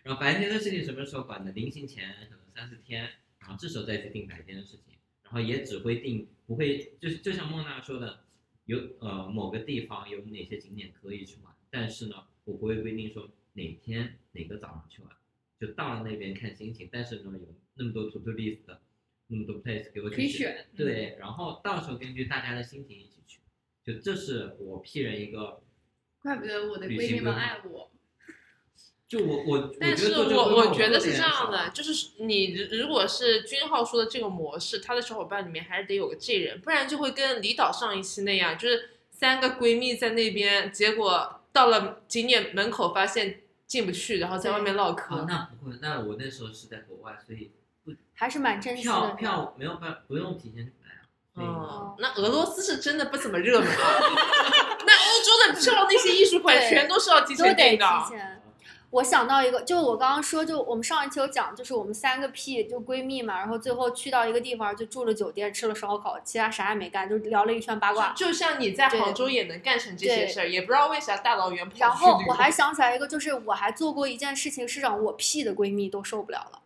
[0.03, 1.53] 然后白天的事情什么时候管呢？
[1.55, 3.03] 临行前可能三四天，
[3.40, 4.94] 然后这时候再去定白天的事情。
[5.24, 8.20] 然后也只会定不会就是就像莫娜说的，
[8.64, 15.11] 有呃某个地方有哪些景点可以去玩，但是呢，我不会规定说哪天哪个早上去玩，
[15.61, 16.88] 就到了那边看心情。
[16.92, 18.80] 但是呢，有那么多 to do list 的
[19.26, 20.66] 那么多 place 给我可以选。
[20.76, 23.40] 对，然后到时候根据大家的心情一起去，
[23.84, 25.61] 就这是我 P 人一个，
[26.22, 27.90] 怪不得我的闺蜜们爱我。
[29.08, 47.50] 就我我但是我我觉得是这样的，就是你如如果是君浩说的这个模式，他的小伙伴里面还是得有个 J 人，不然就会跟李导上一期那样，就是三个闺蜜在那边，结果到了景点门口发现进不去，然后在外面唠啊嗑。，那不会，那我那时候是在国外，所以
[47.84, 48.90] 不还是蛮珍惜的。
[48.90, 51.00] 票票没有办法不用提前买啊。
[51.34, 53.76] 哦，那俄罗斯是真的不怎么热门啊。
[54.87, 57.87] 那欧洲的票那些艺术馆全都是要提都得提前订的。
[58.08, 58.42] 前。
[58.90, 68.14] 我想到一个，就我刚刚说，就我们上一期有讲，就是我们三个 P 就闺蜜嘛，然后最后去到一个地方就住了酒店，吃了烧烤，其他啥也没干，就聊了一圈八卦。
[68.14, 76.61] 就就像你在杭州也能干成这些事儿，也不知道为啥大老远跑去然后我还想起来一个，就是我还做过一件事情，是让我 P 的闺蜜都受不了了。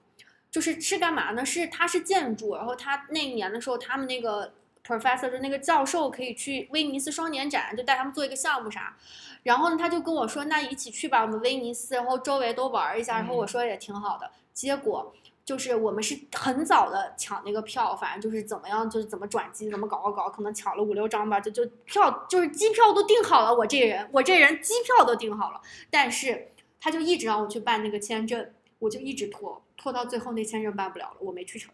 [0.51, 1.45] 就是是干嘛呢？
[1.45, 4.53] 是她是建筑，然后她那一年的时候，他们那个
[4.87, 8.95] professor 就那个教授可以去威尼斯双年展，就带他们做一个项目啥。
[9.43, 13.19] 然后呢，他就跟我说，那一起去吧，我们威尼斯，然后周围都玩一下。
[13.19, 14.31] 然后我说也挺好的。
[14.53, 15.13] 结果
[15.45, 23.53] 就是我们是很早的抢那个票，反正就是怎么样，就是怎么转机，怎么搞搞搞，可能抢了五六张吧，就就票就是机票都订好了。
[23.55, 31.73] 我这人，我这人机票都订好了，但是他就一直让我去办那个签证，我就一直拖，拖到最后那签证办不了了，我没去成。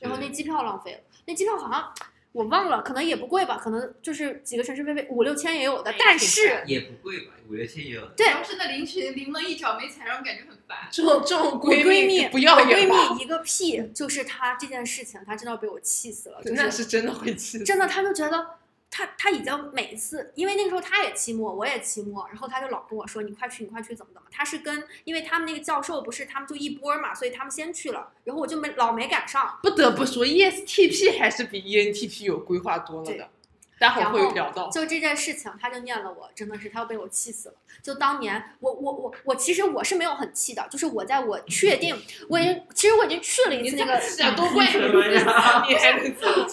[0.00, 1.92] 然后那机票浪费了，那机票好像
[2.36, 8.08] 我忘了，可能也不贵吧，可能就是几个城市飞飞五六千也有的哎，但是也不贵吧，五六千也有的。
[8.14, 10.76] 对主要是那临时临门一脚没踩上，感觉很烦。
[10.90, 17.64] 这种这种闺闺蜜不要我闺也罢，蜜一个屁，就是她这件事情，她真的被我气死了，就的是是真的会气死。
[17.64, 18.46] 真的，她就觉得。
[18.90, 29.58] 她她已经每次，因为那个时候他也期末，我也期末，然后他就老跟我说：“你快去，你快去，怎么怎么。”他是跟，因为他们那个教授不是他们就一波嘛，所以他们先去了，然后我就没老没赶上。
[29.62, 33.30] 不得不说，ESTP 还是比 ENTP 有规划多了的。
[33.78, 34.68] 待会儿会聊到。
[34.70, 37.54] 就这件事情，他就念了我，真的是他要被我气死了。
[37.82, 41.96] 就当年我我我我其实我是没有很气的，就是我在我确定
[42.28, 43.96] 我已经其实我已经去了一次那个？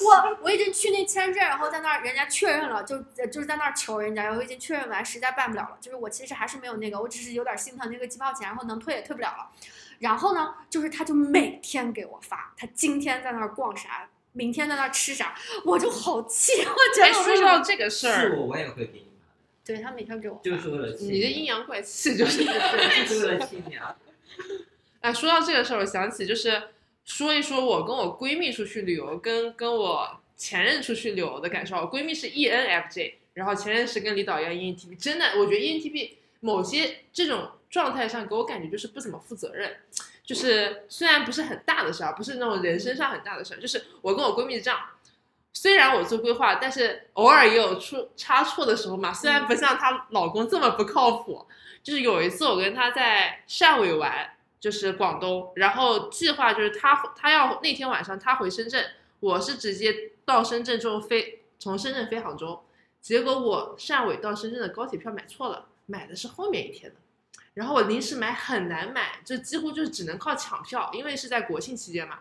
[0.03, 5.77] 我我已经去那签证，然后在那儿人家确认了，就就是在那儿求人家，然后已经确认完，实在办不了了。
[5.79, 9.49] 就是我其实还是没有那个，我只是有点心疼那个机票钱，然后能退也退不了了。
[9.99, 17.13] 然后呢，就是他就每天给我发，他今天在那儿逛啥，明天在那吃啥，我就好气，我觉 哎，得？
[17.13, 19.27] 说到这个事是儿，我我也会给你发，
[19.65, 22.43] 对他每天给我发，就是为了气你这阴阳怪气就是。
[22.43, 23.95] 对， 就是为了气你啊。
[25.01, 26.63] 哎，说到这个事儿，我想起就是
[27.05, 31.75] 说一说我跟我闺蜜出去旅游，跟跟我前任出去旅游的感受。
[31.75, 34.97] 我闺蜜是 E ENFJ，然后前任是跟李导一样 ENTP。
[34.97, 39.75] 真的，我觉得 ENTP 某些这种状态上给我感觉就是不怎么负责任。
[40.23, 44.79] 就是虽然不是很大的事儿，不是那种人身上很大的事儿，就是我跟我闺蜜这样。
[45.55, 49.13] 虽然我做规划，但是偶尔也有出差错的时候嘛。
[49.13, 51.45] 虽然不像她老公这么不靠谱，
[51.83, 58.83] 就是有一次我跟她在汕尾玩，就是广东，然后计划就是她她要那天晚上她回深圳，
[59.19, 62.63] 我是直接到深圳之后飞从深圳飞杭州，
[62.99, 66.95] 结果我汕尾到深圳的高铁票买错了，买的是后面一天的。
[67.53, 72.19] 然后我临时买很难买，就几乎就是只能靠抢票，因为是在国庆期间嘛。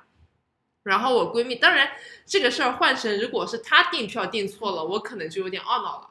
[0.82, 1.92] 然后我闺蜜，当然
[2.26, 6.10] 这个事儿换成如果是她订票订错了，我可能就有点懊恼了。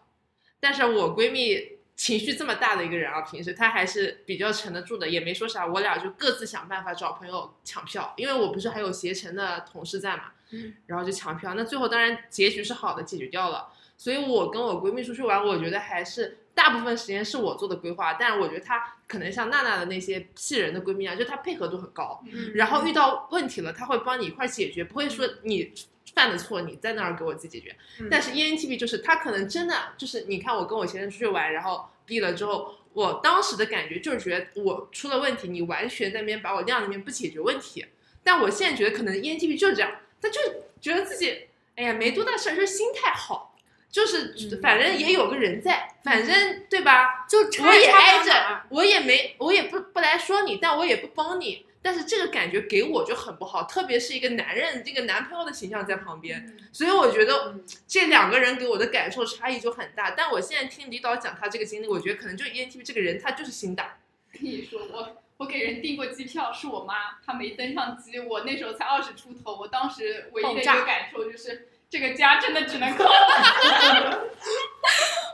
[0.60, 5.67] 但是我闺蜜情绪这么大的一个人啊，平时她还是比较沉得住的，也没说啥。
[5.67, 11.53] 我俩就各自想办法找朋友抢票，因为我不是还有携程的同事在嘛，嗯，然后就抢票。
[11.53, 13.73] 那最后当然结局是好的，解决掉了。
[13.97, 25.73] 所以我跟我闺蜜出去玩，我觉得还是大部分时间是我做的规划，但是我觉得她可能像娜娜的那些气人的闺蜜啊，就她配合度很高，嗯然后遇到问题了，她会帮你一块儿解决，不会说你
[26.13, 27.75] 犯的错你在那儿给我自己解决。
[27.99, 37.85] 嗯但是 E ENTP 就是她可能真的就是你看我跟我前任出去玩，然后毕了之后，我当时的感觉就是觉得我出了问题，你完全在那边把我晾那边不解决问题。
[38.23, 40.39] 但我现在觉得可能 E ENTP 就是这样，他就
[40.79, 43.50] 觉得自己哎呀没多大事儿，就是心态好。
[43.91, 47.25] 就是嗯反正也有个人在，反正对吧？
[47.27, 51.65] 就差我也挨着我也没，我也不不来说你，但我也不帮你。
[51.84, 60.12] 但是这个感觉给我就很不好，特别是一个男人，这个男朋友的形象在旁边，所以我觉得嗯这两个人给我的感受差异就很大。
[60.12, 63.97] 但我现在听李导讲他这个经历，我觉得可能就 ENTP 这个人他就是心大，
[64.32, 68.19] 跟你说，我我给人订过机票，是我妈，她没登上机。
[68.19, 73.09] 我那时候才二十出头，我当时唯一的一个感受就是，这个家真的只能靠我。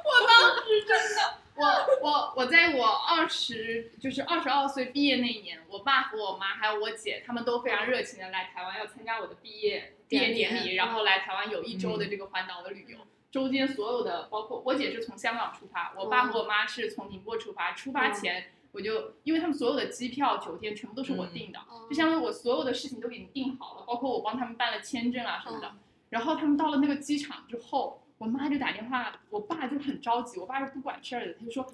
[0.09, 1.63] 我当时真的，我
[2.01, 12.97] 我我在我二十就是二十二岁毕业那一年，我爸和我妈还有我姐，他们都非常热情的来台湾要参加我的毕业毕业典礼，然后来台湾有一周的这个环岛的旅游。
[13.29, 17.73] 中间所有的，包括我姐是从香港出发，我爸和我妈是从宁波出发。
[17.73, 25.71] 出发前我就，因为他们所有的机票、酒店全部都是我订的，哦就相当于我所有的事情都给你订好了，包括我帮他们办了签证啊什么的。
[26.09, 31.67] 然后他们到了那个机场之后，我妈就打电话，我爸就很着急，我爸是不管事儿的，他就说。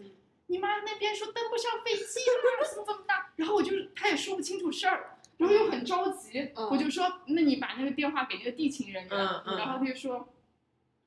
[0.47, 10.27] 你妈那边说登不上飞机了，怎么怎么的，然后我就他也说不清楚事儿，然后又很着急，嗯我就说那你把那个电话给那个地勤人员，嗯嗯然后他就说，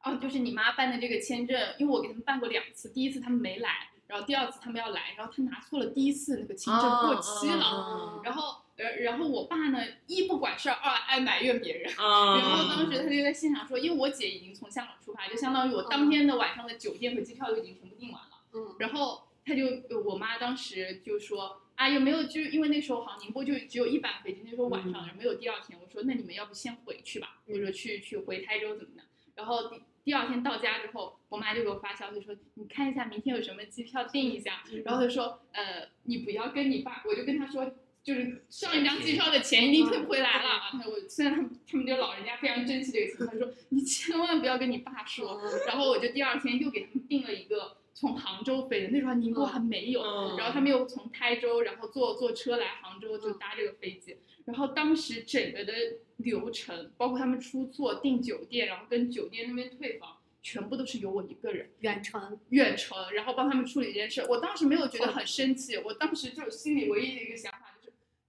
[0.02, 11.92] 哦，就是你妈办的这个签证，因为我给他们办过两次，第一次他们没来，然后第二次他们要来，然后他拿错了第一次那个签证过期了，哦然后呃然后我爸呢一不管事儿，二爱埋怨别人。
[11.98, 18.28] 嗯，然后当时他就在现场说，因为我姐已经从香港出发，就相当于我当天的晚上的酒店和机票都已经全部订完了。
[18.52, 25.78] 嗯然后他就，呃我妈当时就说，啊，有没有就因为那时候好像宁波就只有一班飞机，那时候晚上没有第二天。
[25.80, 29.02] 我说那你们要不先回去吧，我说去去回台州怎么的。
[29.36, 34.62] 然后第第二天到家之后，我妈就给我发消息说，你看一下明天有什么机票订一下。
[34.84, 37.72] 然后她说，呃，你不要跟你爸，我就跟他说。
[38.06, 40.70] 就是上一张机票的钱一定退不回来了啊！
[40.74, 45.42] 那 我虽然他们他们这老人家非常珍惜这个钱，他说你千万不要跟你爸说。
[45.66, 54.16] 然后我就第二天又给他们订了一个从杭州飞的，那时候宁波还没有，嗯然后他们又从台州，然后坐坐车来杭州，就搭这个飞机。
[54.44, 55.72] 然后当时整个的
[56.18, 64.24] 流程，包括他们出错、订酒店，然后跟酒店那边退房，全部都是由我一个人远程，远程，然后帮他们处理这件事。
[64.28, 67.65] 我当时没有觉得很生气，我当时就心里唯一的一个想法就是，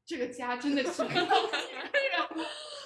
[0.07, 2.47] 这个家真的只能靠我一个人。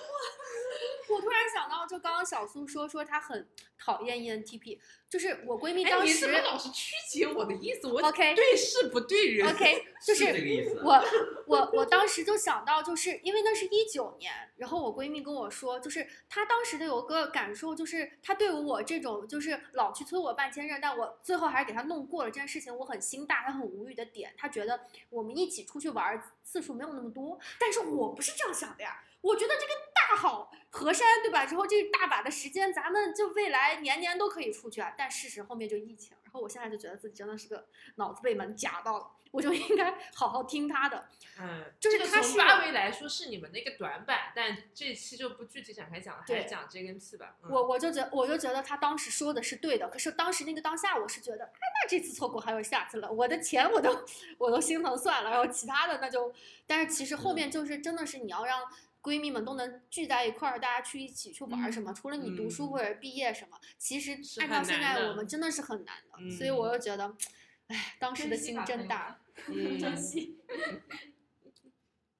[1.11, 3.47] 我突然想到，就刚刚小苏说说她很
[3.77, 7.87] 讨厌 ENTP，就是我闺蜜哎，当时你怎么老是曲解我的意思？
[7.87, 9.47] 我 OK 对事不对人。
[9.49, 10.81] OK， 就是这个意思。
[10.83, 11.03] 我
[11.47, 29.03] 我我当时就想到，就是因为那是一九年，然后我闺蜜跟我说，就是她当时的有个感受，就是她对我这种就是老去催我办签证，但我最后还是给她弄过了这件事情，我很心大，她很无语的点，她觉得我们一起出去玩次数没有那么多，但是我不是这样想的呀。
[29.21, 31.45] 我觉得这个大好河山，对吧？
[31.45, 34.93] 之后这大把的时间，咱们就未来年年都可以出去啊。
[34.97, 41.07] 但事实后面就疫情，然后我现在就觉得自己真的是个脑子被门夹到了，我就应该好好听他的。
[41.39, 47.35] 嗯，就是这个他是从发威来说是你们的一个短板，但这期就不具体展开讲了，还对是讲 J 跟 P 吧。
[47.43, 51.49] 嗯我我就觉我就觉得他当时说的是对的，可是当时那个当下，我是觉得，哎，
[51.83, 54.05] 那这次错过还有下次了，我的钱我都
[54.37, 56.33] 我都心疼算了，然后其他的那就，
[56.67, 58.61] 但是其实后面就是真的是你要让
[59.01, 67.15] 闺蜜们都能聚在一块儿，大家去一起去玩儿什么，除了你读书嗯或者毕业什么，其实按照现在我们真的是很难的，所以嗯我又觉得，
[67.67, 70.39] 哎，当时的心真大， 嗯珍惜。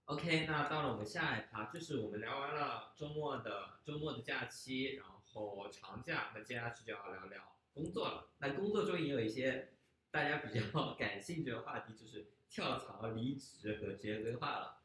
[0.06, 8.28] OK，那到了我们下一趴，就是我们聊完了周末的周末的假期，然后长假，那接下去就要聊聊工作了。
[8.40, 9.70] 那工作中也有一些
[10.10, 14.81] 大家比较 感兴趣的话题，就是跳槽、离职和职业规划了。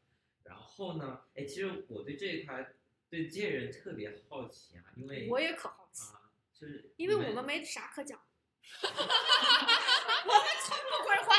[0.47, 2.73] 然后呢，哎，其实我对这一块
[3.09, 6.21] 对这些人特别好奇啊，因为我也可好奇，啊，
[6.53, 8.19] 就是因为我们没啥可讲，
[8.83, 8.99] 我们
[10.65, 11.35] 从不规划，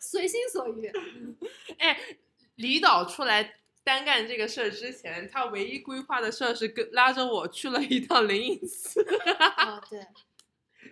[0.00, 0.90] 随心所欲。
[1.78, 2.16] 哎
[2.56, 9.02] 李导出来单干这个事儿之前，他唯一规划的事儿是跟拉着我去了一趟灵隐寺。
[9.56, 10.00] 啊，对。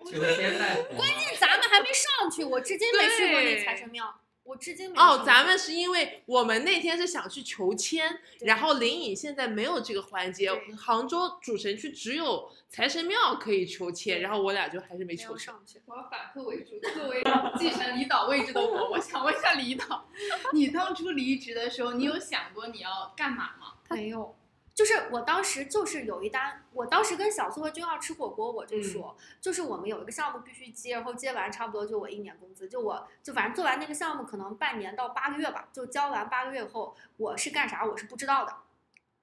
[0.04, 1.04] 求仙拜佛吗，
[1.38, 15.80] 咱们还没上去，我至今没去过那财神庙，我至今没哦，咱们是因为我们那天是想去求签，然后灵隐现在没有这个环节，杭州主城区只有财神庙可以求签，然后我俩就还是没没求上去。
[15.86, 17.22] 我要反客为主，作为
[17.56, 20.08] 继承李导位置的我，我想问一下李导，
[20.52, 23.74] 你当初离职的时候，你有想过你要干嘛吗？
[23.90, 24.34] 没有，
[24.74, 38.54] 就是我当时就是有一单，我当时跟小苏和君浩吃火锅，我就说，就是我们有一个项目必须接，然后接完差不多就我一年工资，就我就反正做完那个项目可能半年到八个月吧，就交完八个月后，我是干啥我是不知道的，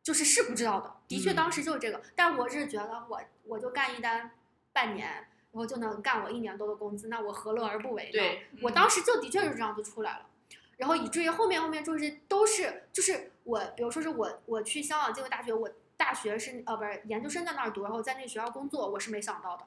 [0.04, 4.32] 就是是不知道的，的确嗯当时就是这个，但我是觉得我我就干一单
[4.74, 5.26] 半年。
[5.52, 8.12] 然后就能干我一年多的工资，那我何乐而不为呢？
[8.12, 10.28] 对我当时就的确是这样就出来了。
[10.78, 19.66] 然后以至于后面后面就是都是就是我，比如说是我我去香港进入大学，我大学是呃不是研究生在那儿读，然后在那学校工作，我是没想到的，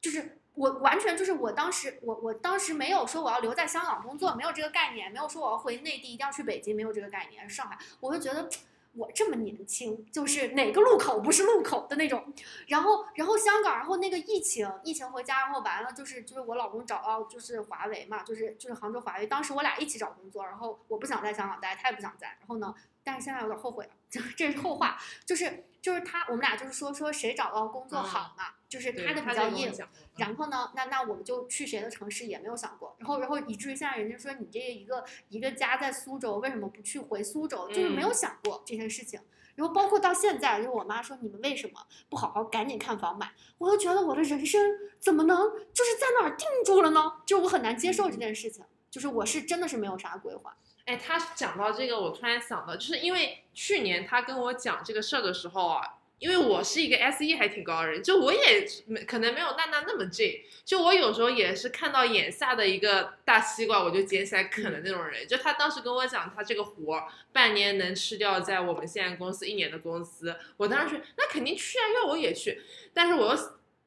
[0.00, 7.48] 就是我完全就是我当时我我当时没有说我要留在香港工作，没有这个概念，没有说我要回内地一定要去北京，没有这个概念。
[7.48, 8.48] 上海，我会觉得
[8.94, 12.32] 我这么年轻，就是哪个路口不是路口的那种。
[12.66, 29.54] 然后然后香港，然后那个疫情疫情回家，然后完了就是就是我老公找到就是华为嘛，就是就是杭州华为，当时我俩一起找工作，然后我不想在香港待，他也不想在，然后呢，但是现在有点后悔了，就这是后话，就是就是他我们俩就是说说谁找到工作好嘛，就是对他的比较业务。
[29.54, 37.68] 跟我讲然后呢，那那我们就去谁的城市也没有想过，然后然后以至于现在人家说你这一个一个家在苏州，为什么不去回苏州？
[37.68, 39.20] 就是没有想过这件事情。
[39.56, 43.30] 然后包括到现在，就是我妈说你们为什么不好好赶紧看房买？
[43.58, 44.62] 我都觉得我的人生
[44.98, 45.38] 怎么能
[45.74, 47.20] 就是在哪儿定住了呢？
[47.26, 50.56] 就是我很难接受这件事情，就是我是真的是没有啥规划。
[50.90, 55.82] 哎，他讲到这个，我突然想到，就是因为去年他跟我讲这个事儿的时候啊，
[56.18, 65.28] 因为我是一个 S E 还挺高的人，就我也没可能没有娜娜那么 J，就我有时候也是看到眼下的一个大西瓜，我就捡起来啃的那种人。
[65.28, 72.60] 就他当时跟我讲，他这个活儿半年能吃掉在我们现在公司一年的工资，我当时去那肯定去啊，要我也去，
[72.92, 73.40] 但是我又。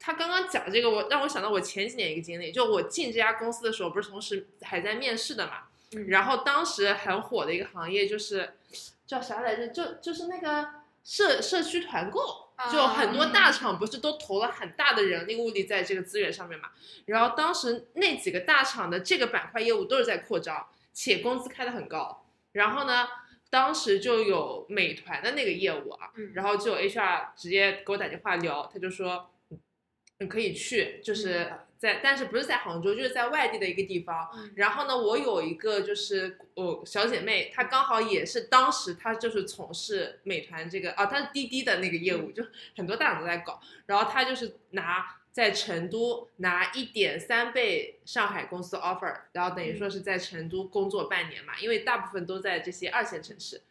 [0.06, 5.60] 他刚刚讲这个，我让我想到我前几年一个经历，就我进这家公司的时候，不是同时还在面试的嘛，
[5.96, 8.54] 嗯然后当时很火的一个行业就是
[9.06, 9.68] 叫啥来着？
[9.70, 10.70] 就就是那个
[11.04, 16.70] 社社区团购，就很多大厂不是都投了很大的人力物力在这个资源上面嘛？
[17.06, 22.26] 然后当时那几个大厂的这个板块业务都是在扩张，且工资开的很高。
[22.54, 23.08] 然后呢，
[23.50, 29.60] 当时就有美团的那个业务啊，嗯然后就有 HR 直接给我打电话聊，他就说，嗯
[30.20, 31.52] 你可以去，就是
[31.84, 34.30] 在，但是不是在杭州，就是在外地的一个地方。
[34.34, 42.42] 嗯然后呢，我有一个就是我小姐妹，她刚好也是当时她就是从事美团这个啊，她是滴滴的那个业务，就
[42.78, 43.60] 很多大厂都在搞。
[43.86, 53.62] 然后她就是拿在成都拿一点三倍上海公司 offer，然后等于说是在成都工作半年嘛，因为大部分都在这些二线城市。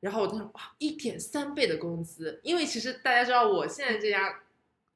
[0.00, 4.40] 然后我当时哇，一点三倍的工资，因为其实大家知道我现在这家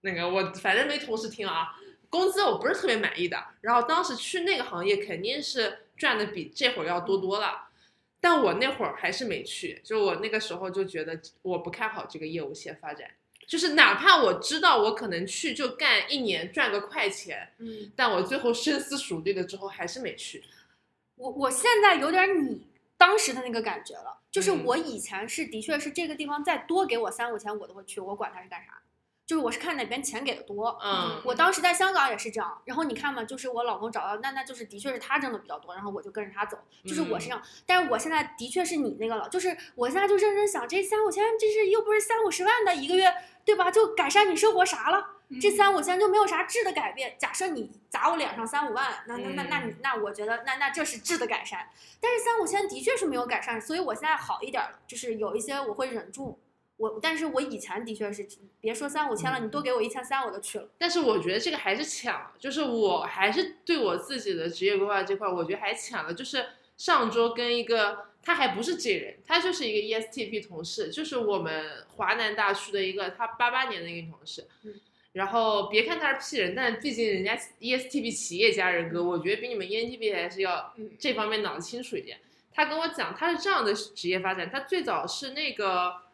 [0.03, 1.75] 那个我反正没同事听啊，
[2.11, 3.43] 工资我不是特别满意的。
[3.63, 7.69] 然后当时去那个行业肯定是赚的比这会儿要多多了，
[8.21, 13.09] 但我那会儿还是没去，就我那个时候就觉得我不看好这个业务线发展，
[13.47, 20.43] 就是哪怕我知道我可能去就干一年赚个快钱，嗯，但我最后深思熟虑了之后还是没去。
[21.17, 28.80] 我我现在有点你当时的那个感觉了，就是嗯我以前是的确是这个地方再多给我三五千我都会去，我管它是干啥，
[29.31, 30.76] 就是我是看哪边钱给的多。
[30.83, 37.41] 嗯我当时在香港也是这样，然后你看嘛，就是我老公找到，那那就是的确是他挣的比较多，然后我就跟着他走，就是我是这样。
[37.64, 43.14] 但是我现在的确是你那个了，就是我现在就认真想，这三五千，这是又不是三五十万的一个月，
[43.45, 43.70] 对吧？
[43.70, 45.07] 就改善你生活啥了？
[45.41, 47.14] 这三五千就没有啥质的改变。
[47.16, 51.68] 假设你砸我脸上三五万，那那那那你那我觉得那那这是质的改善。
[52.01, 56.37] 但是三五千的确是没有改善，所以我现在好一点了，就是有一些我会忍住。
[56.81, 58.26] 我但是我以前的确是，
[58.59, 60.66] 别说三五千了，你多给我一千三我都去了。
[60.78, 66.14] 但是我觉得这个还是抢了，就是我还是对我自己的职业规划这块，我觉得还抢了。
[66.14, 66.47] 就是
[66.78, 74.47] 上周跟一个他还不是 J 人，他就是一个 E ESTP 同事，就是我们华南大区的一个他八八年的一个同事。
[74.64, 74.72] 嗯
[75.12, 82.18] 然后别看他是 P 人，但毕竟人家 E ESTP 企业家人格，我觉得比你们 ENTP 还是要嗯这方面脑子清楚一点。
[82.55, 86.09] 他跟我讲，他是这样的职业发展，他最早是那个。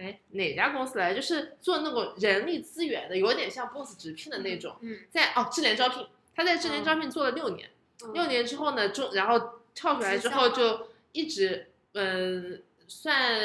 [0.00, 1.14] 哎，哪家公司来？
[1.14, 4.74] 就是做那种人力资源的，有点像 boss 直聘的那种。
[4.80, 7.68] 嗯，在哦智联招聘，他在智联招聘做了六年，
[8.02, 13.38] 嗯六年之后呢，中然后跳出来之后就一直嗯算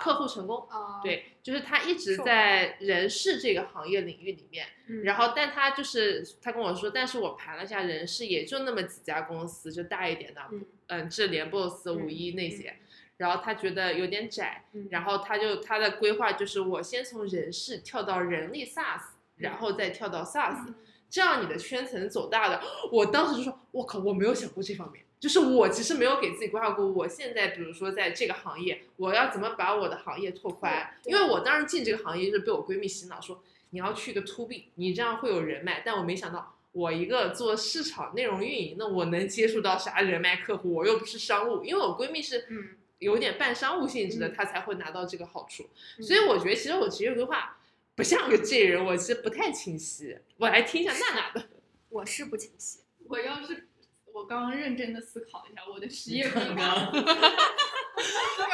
[0.00, 10.64] 客户成功，啊，对，就是他一直在人事这个行业领域里面，嗯，然后但他就是他跟我说，但是我盘了一下人事，也就那么几家公司，就大一点的，嗯。
[10.92, 12.76] 嗯智联 boss 五一那些，
[13.20, 19.02] 然后他觉得有点窄，嗯然后他就他的规划就是我先从人事跳到人力 SaaS，
[19.36, 20.74] 然后再跳到 SaaS，、嗯
[21.10, 22.62] 这样你的圈层走大的。
[22.92, 30.88] 我当时就说，我靠，我没有想过这方面，就是我其实没有给自己规划过，我现在比如说在这个行业，我要怎么把我的行业拓宽？
[31.04, 36.54] 因为我当时进这个行业就是被我闺蜜洗脑说，你要去一个 to B，你这样会有人脉，但我没想到。
[36.72, 40.72] 我一个做市场内容运营那，我能接触到啥人脉客户？
[40.72, 42.68] 我又不是商务，因为我闺蜜是嗯
[43.00, 45.68] 有点半商务性质的，他才会拿到这个好处。
[45.98, 47.58] 嗯所以我觉得其实我职业规划
[47.96, 50.16] 不像个 J 人，我其实不太清晰。
[50.36, 51.48] 我来听一下娜娜的。
[51.90, 52.78] 我是不清晰。
[53.08, 53.66] 我要是
[54.12, 57.04] 我刚刚认真的思考一下我的职业规 刚划，刚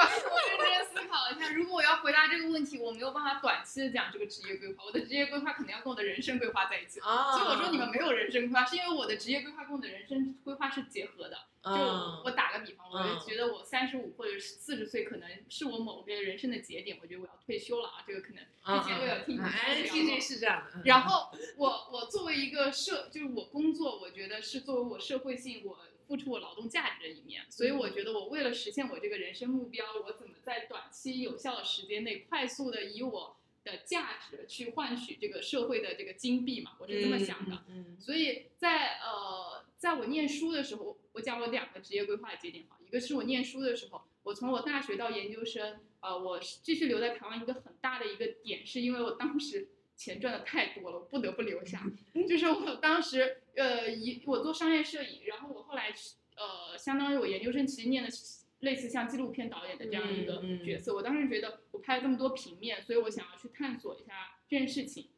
[0.08, 7.00] 我认真思考一下，如果我要回答这个问题，我没有办办法短期的讲这个职业规划，我的职业规划可能要跟我的人生规划在一起。
[7.00, 11.36] 啊，所以我说你们没有人生规划，是因为我的职业规划跟我的人生规划是结合的。
[11.66, 12.22] 就嗯。
[12.24, 13.18] 我打个比方，我嗯。
[13.18, 20.82] 就觉得我三十五或者是四十岁，可能是我某个人生的节点，我觉得我要退休了啊，这个可能嗯之前我有听你说哎是这样的，嗯。
[20.84, 27.44] 然后我我作为一个社，就是我工作，我觉得是作为我社会性，我付出我劳动价值的一面。
[27.50, 37.64] 所以我觉得我为了实现我这个人生目标，我怎么在短期有效的时间内，快速的以我的价值去换取这个社会的这个金币嘛，我是这么想的。
[37.68, 38.00] 嗯，嗯。
[38.00, 51.84] 所以在呃，在我念书的时候，我讲我两个职业规划的节点哈，一个是我念书的时候，我从我大学到研究生，呃，我继续留在台湾一个很大的一个点，是因为我当时钱赚的太多了，我不得不留下。
[52.28, 55.94] 就是我当时呃一我做商业摄影，然后我后来
[56.36, 65.10] 呃相当于我研究生其实念的是类似像纪录片导演的这样一个嗯嗯角色，我当时觉得我拍了这么多平面，所以我想要去探索一下这件事情。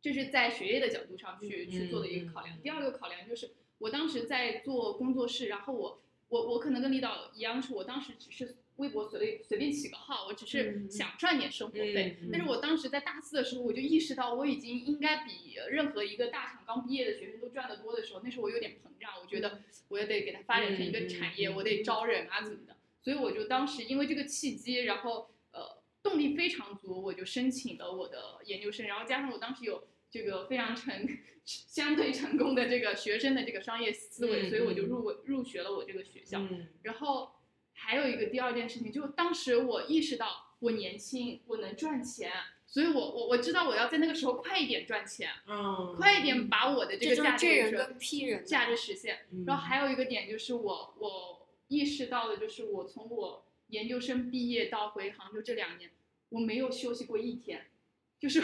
[0.00, 2.60] 这是在学业的角度上去嗯去做的一个考量嗯。
[2.62, 12.18] 第二个考量就是，我当时在做工作室，然后我我我可能跟李导一样，是我当时只是微博随随便起个号，我只是嗯想赚点生活费。
[12.30, 22.76] 但是我当时在大四的时候，我就意识到我已经应该比任何一个大厂刚毕业的学生都赚得多的时候，那时候我有点膨胀，我觉得我也得给它发展成一个产业，我得招人啊怎么的。
[23.02, 31.06] 所以我就当时因为这个契机，然后呃动力非常足，我就申请了我的研究生，然后加上我当时有这个非常成
[31.44, 36.40] 相对成功的这个学生的这个商业思维，嗯所以我就嗯入入学了我这个学校。
[36.40, 37.30] 嗯然后
[37.72, 42.32] 还有一个第二件事情，就当时我意识到我年轻，我能赚钱，
[42.66, 49.20] 所以我我我知道我要在那个时候快一点赚钱，嗯，快一点把我的这个价值给这人跟 P 人价值实现。
[49.30, 55.90] 嗯，然后还有一个点就是我我意识到的就是我从我研究生毕业到回杭州这两年，
[56.30, 57.66] 我没有休息过一天，
[58.18, 58.42] 就是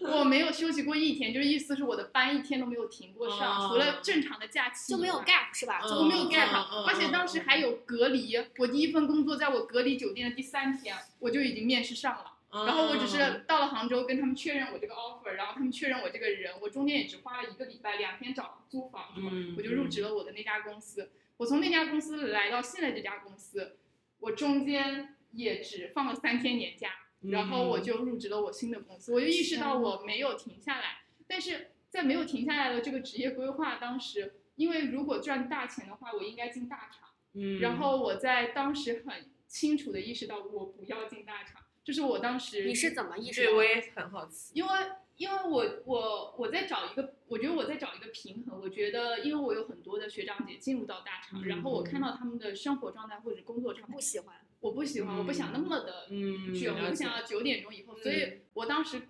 [0.18, 5.80] 我没有休息过一天，就是意思是我的班一天都没有停过上，哦除了正常的假期就没有 gap 是吧？
[5.82, 8.36] 嗯就我没有嗯 gap，、嗯而且当时还有隔离。
[8.58, 12.32] 我第一份工作在我隔离酒店的第三天，我就已经面试上了。
[12.50, 21.10] 然后我只嗯是到了杭州跟他们确认我这个 offer，然后他们确认我这个人，我中间也只花了一个礼拜，两天找租房，嗯我就入职了我的那家公司。
[21.36, 23.76] 我从那家公司来到现在这家公司，
[24.20, 26.90] 我中间也只放了三天年假，
[27.22, 29.12] 然后我就入职了我新的公司。
[29.12, 37.08] 我就意识到我没有停下来，但是在没有停下来的这个职业规划当时，因为如果赚大钱的话，我应该进大厂。
[37.34, 43.56] 嗯，然后我在当时很清楚的意识到，我不要进大厂，就是我当时你是怎么意识对，到的？
[43.58, 44.72] 我也很好奇，因为
[45.16, 48.60] 因为我我我在找一个，我觉得我在找一个平衡。
[48.60, 59.02] 我觉得，因为我有很多的学长姐进入到大厂，嗯然后我看到他们的生活状态或者工作状态不，喜欢，我不喜欢，我不想那么的嗯，卷，我不想要九点钟以后，嗯所以我当时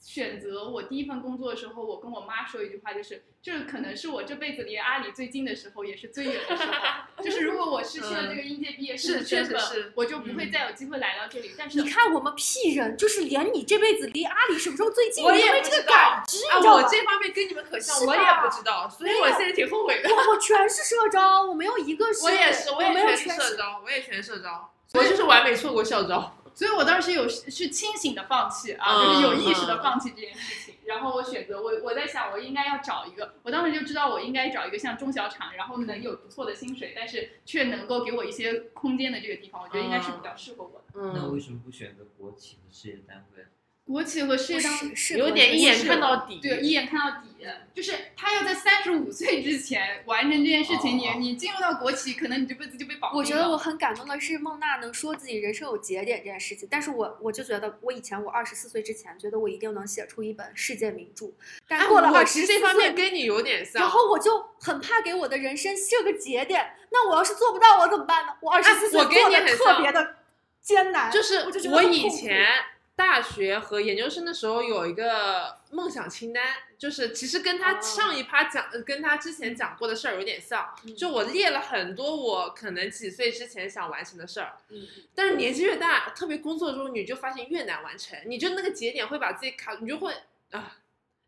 [0.00, 6.72] 选择我第一份工作的时候，我跟我妈说一句话，就是这可能是我这辈子离阿里最近的时候，也是最远的时候。
[7.22, 11.50] 就是如果我失去了这个应届毕业生的是确身份实是我就不会嗯再有机会来到这里。
[11.58, 16.82] 但是你看我们屁人，就是连你这辈子离阿里什么时候最近，我也没这个不知道感知，啊，你知道吧？
[16.82, 20.08] 我这方面跟你们可像，我也不知道，所以我现在挺后悔的。
[20.08, 26.34] 我我全是社招，我没有一个是，我也是，我也全是没有全社招，我也全社招，我就是完美错过校招。
[26.54, 30.74] 所以我当时有是清醒的放弃啊，嗯就是有意识的放弃这件事情。
[30.86, 40.98] 然后我选择我我在想，我应该要找一个，我当时就知道我应该找一个像中小厂，然后能有不错的薪水，但是却能够给我一些空间的这个地方，我觉得应该是比较适合我的。
[40.98, 43.44] 嗯，那为什么不选择国企的事业单位？
[43.88, 46.38] 国企和事业单是是有点一眼看到底。
[46.42, 50.98] 对，一眼看到底，就是他要在三十五岁之前完成这件事情。
[50.98, 53.16] 哦你你进入到国企，可能你这辈子就被绑定了。
[53.18, 61.32] 我觉得我很感动的是孟娜能说自己人生有节点这件事情，但是我我就觉得我以前我二十四岁之前觉得我一定能写出一本世界名著，
[61.66, 63.80] 但过了我二十四其实这方面岁，跟你有点像。
[63.80, 68.32] 然后我就很怕给我的人生设个节点，那我要是做不到我怎么办呢？
[68.42, 70.16] 我二十四岁跟做的你特别的
[70.60, 72.46] 艰难，就是我以前
[72.98, 76.44] 大学和研究生的时候有一个梦想清单，
[76.76, 84.84] 就是其实跟他哦上一趴讲，呃跟他之前讲过的事儿有点像，嗯就我列了很多我可能几岁之前想完成的事儿，嗯
[85.14, 90.12] 但是年纪越大，特别工作中你就发现越难完成，你就那个节点会把自己卡，你就会
[90.50, 90.78] 啊，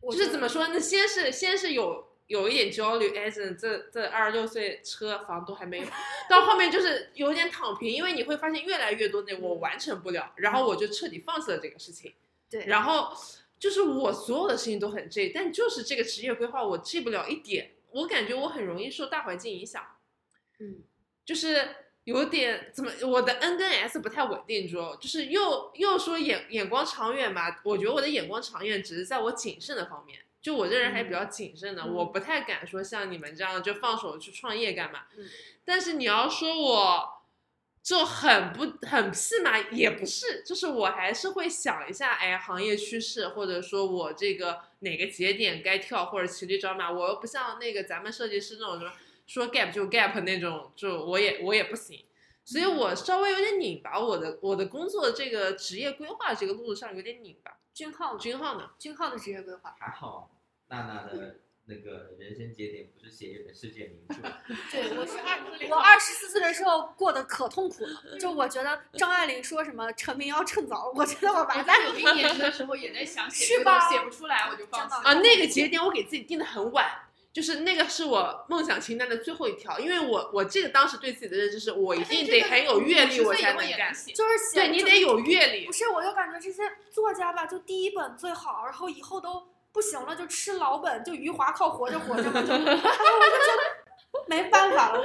[0.02, 0.80] 就是怎么说呢？
[0.80, 5.86] 先是先是有有一点焦虑，哎，这这这二十六岁车房都还没有，
[6.28, 12.14] 到后面就是有点躺平，因为你会发现越来越多的我完成不了，然后我就彻底放弃了这个事情。
[12.48, 13.12] 对，然后
[13.58, 19.84] 就是我所有的事情都很 J，但就是这个职业规划我 J 不了一点，我感觉我很容易受大环境影响。
[20.60, 20.84] 嗯，
[21.24, 21.68] 就是
[22.04, 27.60] 有点怎么，我的 N 跟 S 不太稳定，主要就是又又说眼眼光长远吧。
[27.64, 31.94] 我觉得我的眼光长远只是在我谨慎的方面，就我这人还比较谨慎的，嗯。
[31.94, 35.00] 我不太敢说像你们这样就放手去创业干嘛。
[35.16, 35.26] 嗯。
[35.64, 37.22] 但是你要说我
[37.82, 48.92] 就很不很屁嘛，也不是，就是我还是会想一下，哎，行业趋势，或者说我这个哪个节点该跳或者骑驴找马，我又不像那个咱们设计师那种什么
[49.26, 52.04] 说 gap 就 gap 那种，就我也我也不行，
[52.50, 57.52] 所以我稍微有点拧巴，我的我的工作这个职业规划这个路上有点拧巴。
[57.72, 58.70] 君浩呢，君浩呢？
[58.76, 60.32] 君浩的职业规划，还好，
[60.66, 61.36] 娜娜的
[61.66, 64.16] 那个人生节点不是写一本世界名著，
[64.72, 65.38] 对我是二
[65.70, 74.96] 我二十四岁的时候过得可痛苦了，就我觉得张爱玲说什么成名要趁早，我觉得我我完蛋在有一年级的时候也在想写这个是吧写不出来我就放弃。
[74.96, 76.84] 啊，那个节点我给自己定的很晚，
[77.32, 84.12] 就是那个是我梦想清单的最后一条，因为我我这个当时对自己的认知是我一定得很有阅历我才能干，写。
[84.12, 85.72] 就是写对你得有阅历不。
[85.72, 95.00] 是，我就感觉这些作家吧，就第一本最好，然后以后都不行了，就吃老本，就余华靠活着活着嘛，就， 然后我就觉得没办法了，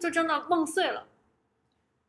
[0.00, 1.06] 就真的梦碎了。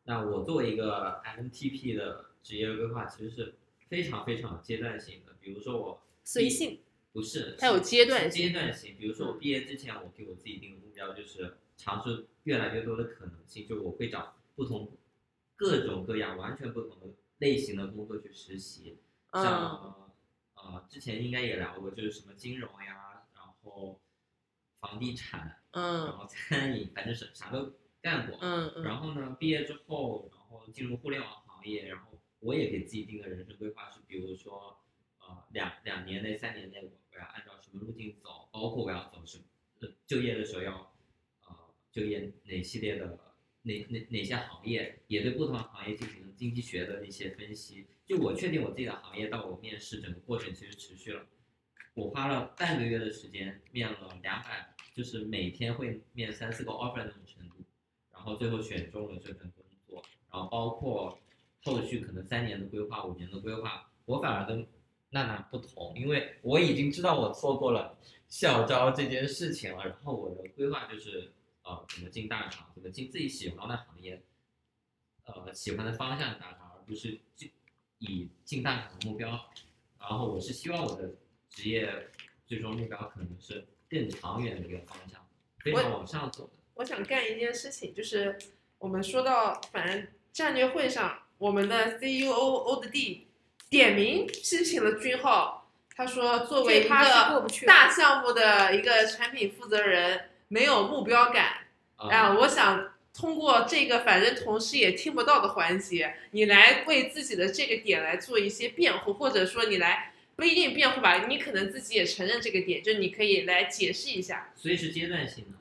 [0.05, 3.55] 那我作为一个 MTP 的职业规划，其实是
[3.89, 5.34] 非常非常有阶段性的。
[5.41, 6.80] 比如说我随性，
[7.18, 8.95] 不是，它有阶段性阶段性。
[8.95, 14.95] 比如说我毕业之前，我给我自己定的目标就是尝试越来越多的可能性，就我会找不同
[15.55, 17.07] 各种各样完全不同的
[17.39, 18.99] 类型的工作去实习，
[19.32, 20.11] 嗯像
[20.53, 23.99] 呃之前应该也聊过，就是什么金融呀，然后
[24.80, 28.38] 房地产，然嗯后餐饮，反正是啥都干过。
[28.41, 34.78] 嗯嗯，然后呢，毕业之后，然后进入互联网行业，然后我也给自己定的人生规划是，比如说，
[35.20, 39.43] 呃，两两年内、三年内，我要按照什么路径走，包括我要走什么，
[39.80, 40.93] 呃就业的时候要，
[41.45, 41.55] 呃，
[41.91, 43.18] 就业哪系列的
[43.63, 47.88] 哪哪哪些行业，也对不同行业进行经济学的一些分析。
[48.05, 51.26] 就我确定我自己的行业，到我面试整个过程其实持续了，
[51.93, 57.55] 我花了半个月的时间面了两百，就是每天会面三四个 offer 那种程度。
[58.11, 61.20] 然后最后选中了这份工作，然后包括
[61.63, 64.68] 后续可能三年的规划、五年的规划，我反而跟
[65.10, 67.97] 娜娜不同，因为我已经知道我错过了
[68.28, 71.32] 校招这件事情了，然后我的规划就是
[71.64, 74.22] 呃怎么进大厂，怎么进自己喜欢的行业，
[75.26, 77.51] 呃喜欢的方向大厂，而不是进
[77.99, 79.30] 以进大厂的目标，
[79.99, 81.16] 然后我是希望我的
[81.49, 82.10] 职业
[82.45, 85.26] 最终目标可能是更长远的一个方向，
[85.60, 86.53] 非常往上走的。
[86.76, 88.38] 我想干一件事情，就是
[88.78, 93.26] 我们说到，反正战略会上，我们的 CEO 欧的 D
[93.70, 96.89] 点名批评了君浩，他说作为一个
[97.65, 101.68] 大项目的一个产品负责人，没有目标感。
[101.97, 114.53] 啊，我想通过这个反正同事也听不到的环节，你来为自己的这个点来做一些辩护，或者说你来不一定辩护吧，你可能自己也承认这个点，就你可以来解释一下。
[114.55, 115.57] 所以是阶段性的。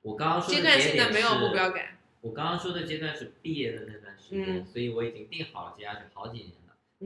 [0.00, 1.98] 我刚刚说的阶段性的没有目标感。
[2.22, 6.48] 我刚刚说的阶段是毕业的那段时间，嗯所以我已经定好了接下去好几年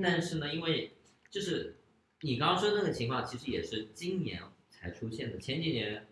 [0.02, 0.96] 但是呢，因为
[1.30, 1.76] 就是
[2.20, 6.06] 你刚刚说的那个情况，其实也是今年才出现的，前几年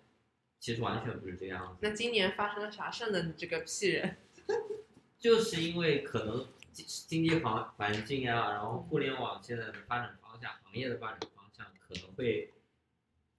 [0.58, 1.78] 其实完全不是这样子。
[1.82, 3.22] 那今年发生了啥事呢？
[3.22, 4.16] 你这个屁人！
[5.18, 12.52] 就是因为可能经经济环环境啊，然后互联网现在的发展方向、行业的发展方向，可能会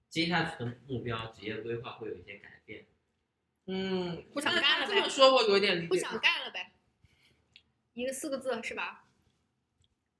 [0.08, 2.86] 接下去的目标、职业规划会有一些改变。
[3.66, 5.88] 嗯，不想那干了呗这么说，我有点理解。
[5.88, 6.72] 不想干了呗，
[7.94, 9.04] 一个四个字是吧？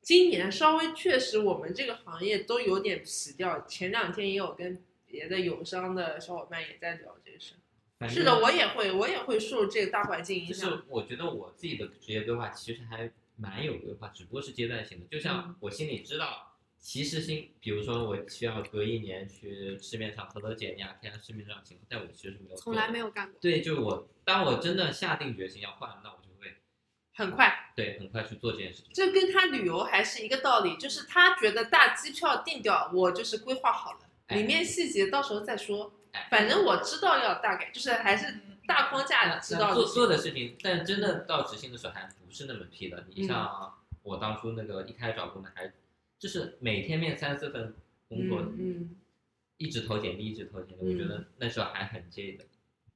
[0.08, 3.66] 今年稍微确实我们这个行业都有点皮掉。
[3.66, 7.56] 前两天也有跟别的友商的小伙伴也在聊这个事。
[8.08, 10.82] 是的，我也会，我也会受这个大环境影响就是。
[10.88, 15.04] 我觉得我自己的职业规划其实还蛮有规划，只不过是阶段性的。
[15.08, 22.56] 就嗯像我心里知道，其实心，比如说我需要隔一年去市面上投投简历啊，看看市面上情况，但我其实是没有。
[22.56, 23.38] 从来没有干过。
[23.42, 26.56] 对，就我当我真的下定决心要换，那我就会
[27.12, 28.90] 很快，对很快去做这件事情。
[28.92, 35.92] 这跟他旅游还是一个道理，就是他觉得大机票定掉，我就是规划好了，哎里面细节到时候再说。
[36.10, 38.34] 哎反正我知道要大概，就是还是
[38.66, 43.04] 大框架的知道做做的事情，但真的到执行的时候还不是那么批的。
[43.14, 45.72] 你嗯像我当初那个一开始找工作还，
[46.18, 47.76] 就是每天面三四份
[48.08, 48.96] 工作，嗯嗯，
[49.58, 52.44] 一直投简历，一直投简历，嗯我觉得那时候还很 J 的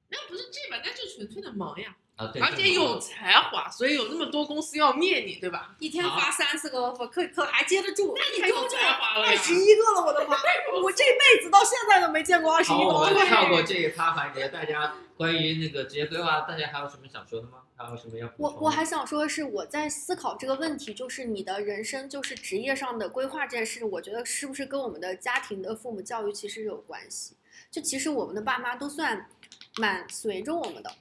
[0.09, 0.81] 那不是这吧？
[0.83, 2.27] 那就纯粹的忙呀，啊。
[2.27, 5.75] 对，而且有才华，所以有那么多公司要灭你，对吧？
[5.79, 8.13] 一天发三四个 offer，可可还接得住？
[8.17, 10.37] 那你还有才华了二十一个了，我的妈！
[10.83, 13.27] 我这辈子到现在都没见过二十一好，个我们 offer。
[13.27, 17.59] 跳过这一趴环节，大家关于那个职业规划，大家还有什么想说的吗？
[17.75, 18.49] 还还有什么要我？
[18.61, 27.35] 我还想说的是，我在思考这个问题，就是你的人生，就是职业上的规划这件事，我觉得是不是跟我们的家庭的父母教育其实有关系？
[27.69, 29.29] 就其实我们的爸妈都算
[29.77, 30.91] 蛮随着我们的，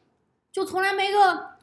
[0.53, 1.57] 就从来没个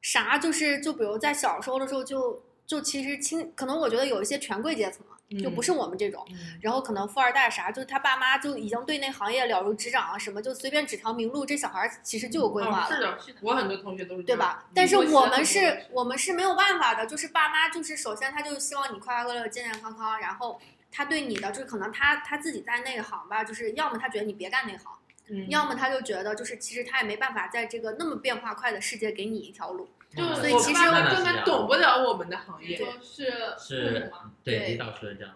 [0.00, 12.84] 啥，就是就比如在小时候的时候就就其实亲，可能我觉得有一些权贵阶层啊，就不是我们这种，嗯然后可能富二代啥，就是他爸妈就已经对那行业了如指掌啊，什么就随便指条明路，这小孩儿其实就有规划了。
[12.86, 14.64] 哦是的，是的我很多同学都是这样对吧？
[14.64, 20.60] 嗯但是我们是我们是没有办法的，就是爸妈就是首先他就希望你快快乐乐、健健康康，然后
[20.92, 24.86] 他对你的就是可能他他自己在那个行吧，就是要么他觉得你别干那行，
[25.28, 29.88] 嗯要么他就觉得就是其实他也没办法在这个那么变化快的世界给你一条路。
[30.16, 32.76] 就是所以其实我根本懂不了我们的行业。
[32.78, 34.10] 就是是？
[34.44, 35.34] 对对领导说的这样。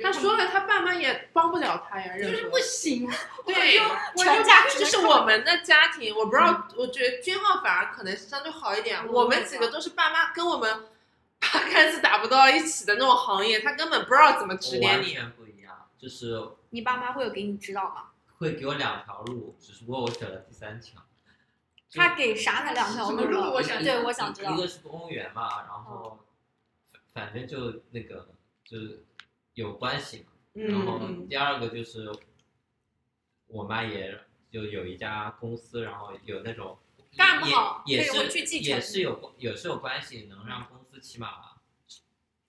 [0.00, 3.06] 他说了，他爸妈也帮不了他呀，就是不行，
[3.44, 3.86] 对，我
[4.16, 9.06] 就全家这是我们的家庭，我不知道，我觉得君浩反而可能相对好一点。
[9.06, 10.84] 我们几个都是爸妈跟我们
[11.40, 15.06] 八竿子打不到一起的那种行业，他根本不知道怎么指点你。
[15.06, 16.40] 完全不一样，就是
[16.70, 18.11] 你爸妈会有给你指导吗？
[18.42, 21.00] 会给我两条路，只不过我选了第三条。
[21.92, 24.56] 他给啥那两条路我想对，我想知道一。
[24.56, 26.18] 个是公务员嘛，然后
[27.12, 28.28] 反反正就那个
[28.64, 29.06] 就是
[29.54, 30.32] 有关系嘛。
[30.52, 32.12] 然后嗯，第二个就是
[33.46, 34.18] 我妈也
[34.50, 36.78] 就有一家公司，然后有那种
[37.16, 41.28] 干不好也是继也是有也是有关系，能让公司起码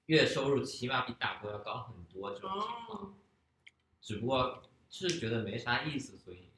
[0.07, 3.01] 月收入起码比打工要高很多这种情况。
[3.03, 3.13] 哦，
[4.01, 4.61] 只不过
[4.93, 6.51] 是觉得没啥意思，所以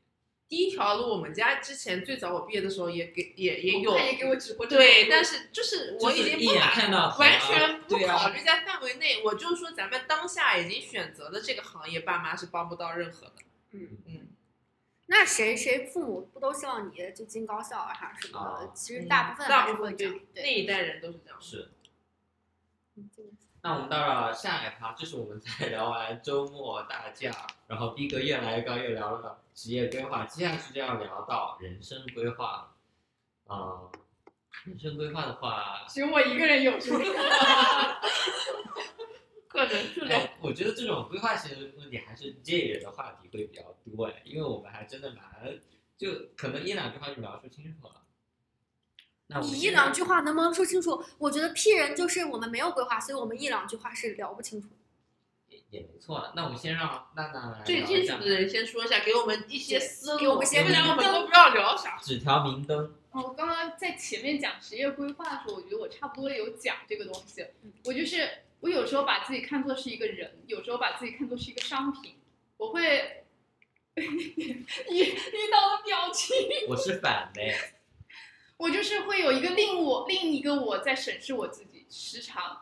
[0.48, 7.10] 第一条路，我们家之前最早我毕业的时候也给也也有他，也给我指过对，但是就是我已经不完啊
[7.40, 13.34] 全不考虑在范围内，我就说咱们当下已经选择的这个行业，爸妈是帮不到任何的。
[13.72, 14.28] 嗯嗯，
[15.08, 18.68] 那谁谁父母不都希望你就进高校啊啥什么的？
[18.68, 20.22] 啊其实大部分大部分对。
[20.36, 21.42] 那，一代人都是这样。
[21.42, 21.70] 是。
[23.66, 27.32] 那我们到了下一趴，就是我们在聊完周末大假，
[27.66, 32.72] 然后逼格越来越高，又聊了职业规划，接下去就要聊到人生规划了。
[33.48, 33.90] 啊、
[34.66, 37.12] 人生规划的话，只有我一个人有是不是？
[39.48, 40.16] 可能是的。
[40.16, 45.60] 哎，我觉得这种规划型的问题还是 J 人的话题会比较多哎，因为我们还真的蛮，
[45.98, 48.05] 就可能一两句话就描述清楚了。
[49.28, 51.04] 那我们你一两句话能不能说清楚？
[51.18, 54.68] 我觉得 P 人就是我们没有规划，所以我们一两句话是聊不清楚。
[55.48, 56.32] 也也没错。
[56.36, 61.98] 那我们先让娜娜来最聊一下清楚的人先说一下，给我们一些思路，给我们一些不然我们都不知道聊啥。
[62.02, 62.94] 指条明灯。
[63.12, 67.46] 哦，我刚刚在前面讲职业规划的时候，我觉得我差不多有讲这个东西。
[67.86, 72.16] 我就是我有时候把自己看作是一个人，有时候把自己看作是一个商品。
[72.58, 73.26] 我会
[73.96, 74.04] 遇
[75.00, 76.36] 遇到的表情，
[76.68, 77.42] 我是反的，
[78.58, 82.62] 我就是会有一个另我另一个我在审视我自己，时常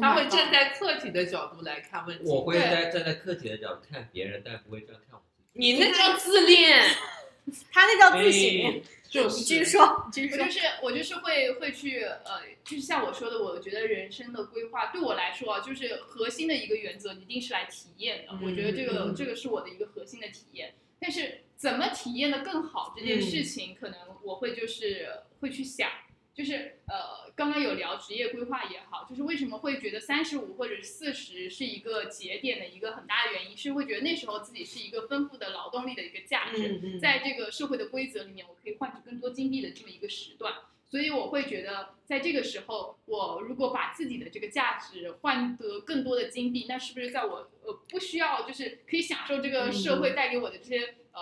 [0.00, 2.24] 他会站在客体的角度来看问题。
[2.24, 5.48] 我会在站在客体的角度看别人，但不会这样看我自己。
[5.52, 6.82] 你那叫自恋，
[7.72, 8.66] 他那叫自省。
[8.66, 10.52] 哎就是你继续说，你继续说我就。
[10.52, 18.32] 是我就是会会去呃，就是像我说的，我觉得人生的规划对我来说啊，就是核心的一个原则一定是来体验的。
[18.34, 20.74] 嗯我觉得这个、嗯这个是我的一个核心的体验。
[21.00, 25.08] 但是怎么体验的更好这件事情，可能我会就是
[25.40, 25.90] 会去想，
[26.34, 36.98] 就是呃，刚刚有聊职业规划也好，就是为什么会觉得三十五或者是四十是一个节点的一个很大的原因，是会觉得那时候自己是一个丰富的劳动力的一个价值。
[37.00, 40.54] 在这个社会的规则里面，我可以换取更多金币的这么一个时段。
[40.90, 51.20] 所以我会觉得，在这个时候，我如果把自己的这个价值换得更多的金币，那是不是在我呃不需要就是可以享受这个社会带给我的这些呃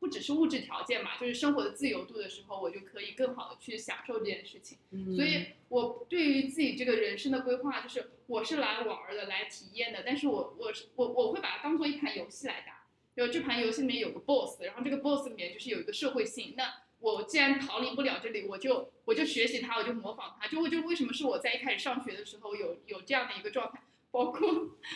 [0.00, 4.78] 不只是物质条件嘛，就是生活的自由度的时候，我就可以更好的去享受这件事情。
[4.90, 12.82] 嗯所以我对于自己这个人生的规划，就是我是来玩儿的，来体验的，但是我我是我我会把它当做一盘游戏来打。
[13.14, 16.54] 就这盘游戏里面有个 boss，然后这个 boss 里面就是有一个社会性。
[16.56, 16.64] 那
[17.02, 20.46] 我既然逃离不了这里，我就我就学习他，我就模仿他。
[20.46, 23.82] 就我就为什么是我在一开始上学的时候有有这样的一个状态，
[24.12, 24.48] 包括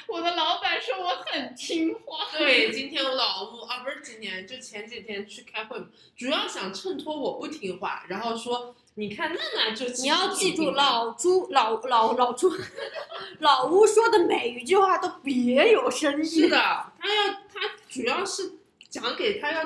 [0.07, 2.38] 我的老板说我很听话。
[2.38, 5.78] 对，今天我老吴啊，不是今天，就前几天去开会，
[6.16, 12.52] 主要想衬托我不听话，然后说，你看娜娜就你要记住，老朱 老老老朱
[13.40, 16.57] 老吴说的每一句话都别有深意，是的，
[17.00, 18.52] 他要他主要是
[18.88, 19.64] 讲给他要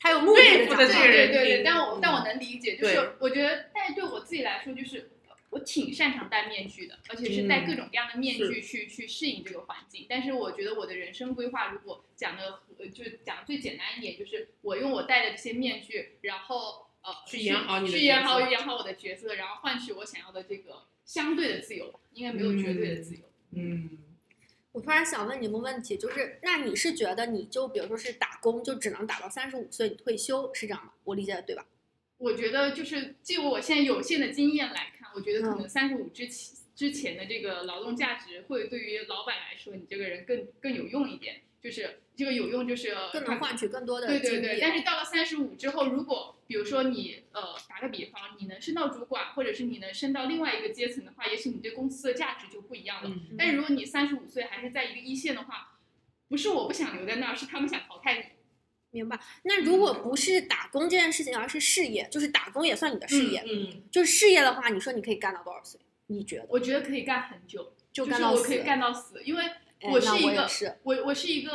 [0.00, 5.10] 还有目的的讲这个人对对对，但我但我能理解，就是我觉得，但是对我自己来说，就是
[5.50, 10.06] 我挺擅长戴面具的，而且是戴各种各样的面具去、去适应这个环境。
[10.08, 23.20] 但是我觉得我的人生规划，如果讲的呃，就讲的最简单一点，就是我用我戴的这些面具，然后呃去演好你的去演好演好我的角色，然后换取我想要的这个相对的自由，应该没有绝对的自由。
[23.52, 23.98] 嗯，
[24.72, 30.92] 我突然想问你们问题，就是那你是觉得你就比如说是打工，就只能打到三十五岁你退休，是这样吗？
[31.04, 31.66] 我理解的对吧？
[32.18, 41.42] 我觉得就是就我现在有限的经验来看，我觉得可嗯能三十五之前之前的这个劳动价值会对于老板来说，你这个人更更有用一点。
[41.62, 52.59] 就是这个有用，就是更能换取更多的对对对，但是到了三十五之后，如果比如说你呃打个比方，你能升到主管，或者是你能升到另外一个阶层的话，也许你对公司的价值就
[53.04, 53.16] 样了。
[53.30, 55.78] 嗯但是如果你三十五岁还是在一个一线的话，
[56.28, 58.24] 不是我不想留在那儿，是他们想淘汰你。
[58.92, 59.18] 明白？
[59.44, 65.80] 那如果不是打工这件事情，而是事业，就是打工也算你的事业，嗯，就是事业的话，你说你可以干到多少岁？
[66.08, 68.42] 你觉得我觉得可以干很久，就干到死？
[68.42, 69.44] 是我可以干到死，因为
[69.82, 71.52] 我是一个我是，我我是一个，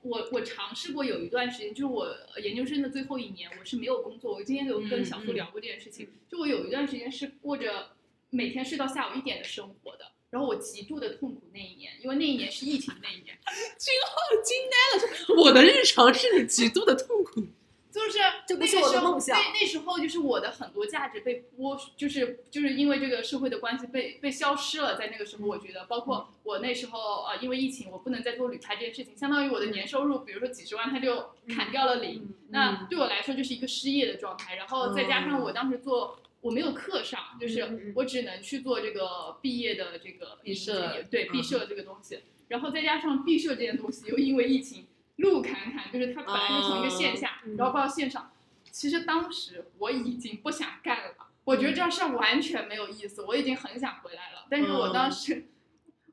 [0.00, 2.08] 我我尝试过有一段时间，就是我
[2.42, 4.32] 研究生的最后一年，我是没有工作。
[4.32, 7.90] 我今天有跟小苏聊过这件事情，就我有一段时间是过着
[8.30, 13.38] 每天睡到下午一点的生活的，然后我极度的痛苦那一年，因为那一年是疫情那一年，
[13.76, 17.46] 惊浩惊呆了我的日常是你极度的痛苦。
[17.90, 24.96] 就是这不是我的那个时候梦想那那时候就是我的很多价值被剥，就是就是因为这个社会的关系被被消失了。
[24.96, 32.16] 在那个时候，我觉得，包括我那时候呃，因为疫情，我不能再做旅拍这件事情，相当于我的年收入，比如说几十万，它就砍掉了零。
[32.18, 36.20] 嗯那对我来说就是一个失业的状态，然后再加上我当时做。
[36.40, 44.86] 我没有课上，就是嗯我只能去做这个毕业的这个毕设嗯对毕设这个东西，然后再加上毕设这件东西又因为疫情
[45.16, 47.56] 路坎坎，就是它本来是从一个线下，嗯。
[47.56, 48.30] 然后到线上，
[48.70, 51.14] 其实当时我已经不想干了，
[51.44, 54.46] 我觉得这样事完全没有意思，我已经很想回来了。
[54.48, 55.46] 但是我当时，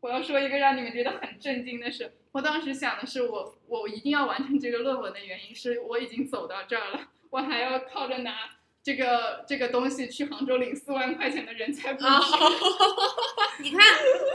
[0.02, 8.55] 我要说一个让你们觉得很震惊的事，我当时想的是我我一定要完成这个论文的原因是我已经走到这儿了，我还要靠着拿
[8.86, 12.08] 这个这个东西去杭州领四万块钱的人才补贴。
[13.58, 13.82] 你看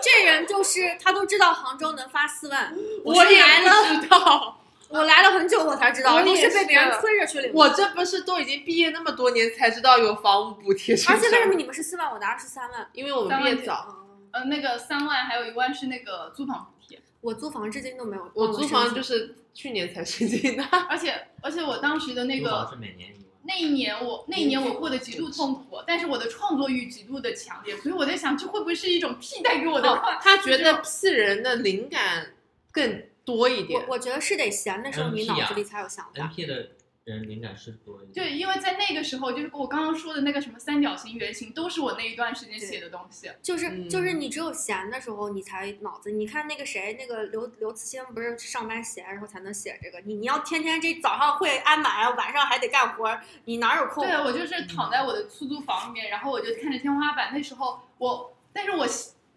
[0.02, 2.74] 这人就是他都知道杭州能发四万，
[3.04, 7.56] 我也来了，知道， 我来了很久我才知道，我也是被别人是催着去领的。
[7.56, 12.88] 我这不是都已经毕业那么多年才知道有房屋补贴而且为什么你们是四万，我拿的是三万？
[12.92, 18.28] 因为我们毕业早，嗯呃，那个三万还有一万是那个租房补贴，我租房至今都没有。
[18.34, 20.64] 我租房就是去年才申请的。
[20.88, 23.29] 而且而且我当时的那租房个是每年一万。
[23.50, 32.30] 那一年我那一年我过得极度痛苦，但是我的创作欲极度的强烈，所以我在想这会不会是一种替代给我的哦？，他觉得 P 人的灵感
[32.70, 33.94] 更多一点我。
[33.94, 36.12] 我觉得是得闲的时候，你脑子里才有想法。
[36.14, 36.68] NP 的
[37.04, 38.12] 人灵感是多一点。
[38.12, 43.30] 对，因为在那个时候，就是我刚刚说的那个什么三角形、圆形，都是我那一段时间写的东西。
[43.42, 46.10] 就是嗯就是你只有闲的时候，你才脑子。
[46.10, 50.00] 你看那个谁，那个刘刘慈欣不是上班闲，然后才能写这个。
[50.04, 54.06] 你你要天天这早上会安满，晚上还得干活，你哪有空？
[54.06, 57.32] 对，我就是躺在我的出租房里面，然后我就看着天花板。
[57.32, 58.86] 那时候我，但是我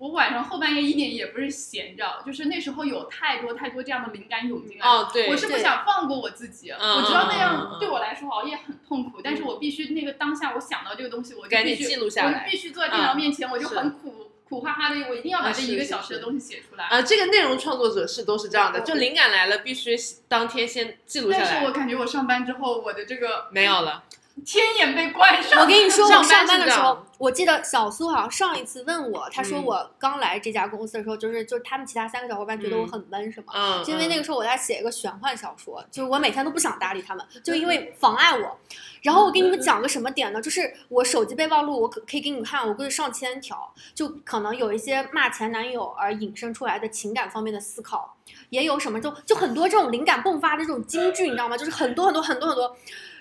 [0.04, 4.86] 我晚上后半夜一点也不是闲着，就是那时候有太多太多这样的灵感涌进来。
[4.86, 16.84] 哦，对，我是不想放过我自己，嗯我知道那样嗯对我来说熬夜很痛苦，但是我必须那个当下我想到这个东西，我必须记录下来我必须坐在电脑面前，我就很苦苦哈哈的，我一定要把这一个小时的东西写出来。
[16.84, 19.95] 啊，这个内容创作者是都是这样的，就灵感来了必须
[20.28, 24.04] 当天先记录下来但是我，感觉我上班之后，我的这个没有了。
[24.46, 25.62] 天眼被关上。
[25.62, 33.54] 我跟你说，我上班的时候，我记得小苏好像上一次问我，他说嗯我刚来这家公司的时候，就是就是他们其他三个小伙伴觉得我嗯很闷，是吗？
[33.54, 38.58] 嗯，就因为那个时候我在写一个玄幻小说，就是我每天都不想搭理他们，就因为妨碍我。
[39.04, 40.42] 然后我给你们讲个什么点呢？
[40.42, 48.16] 就是我手机备忘录，我可可以给你们看，我估计上千条，就可能有一些骂前男友而引申出来的情感方面的思考，
[48.50, 51.58] 也有什么就就很多这种灵感迸发的这种金句，你知道吗？
[51.58, 52.76] 就是很多很多很多很多，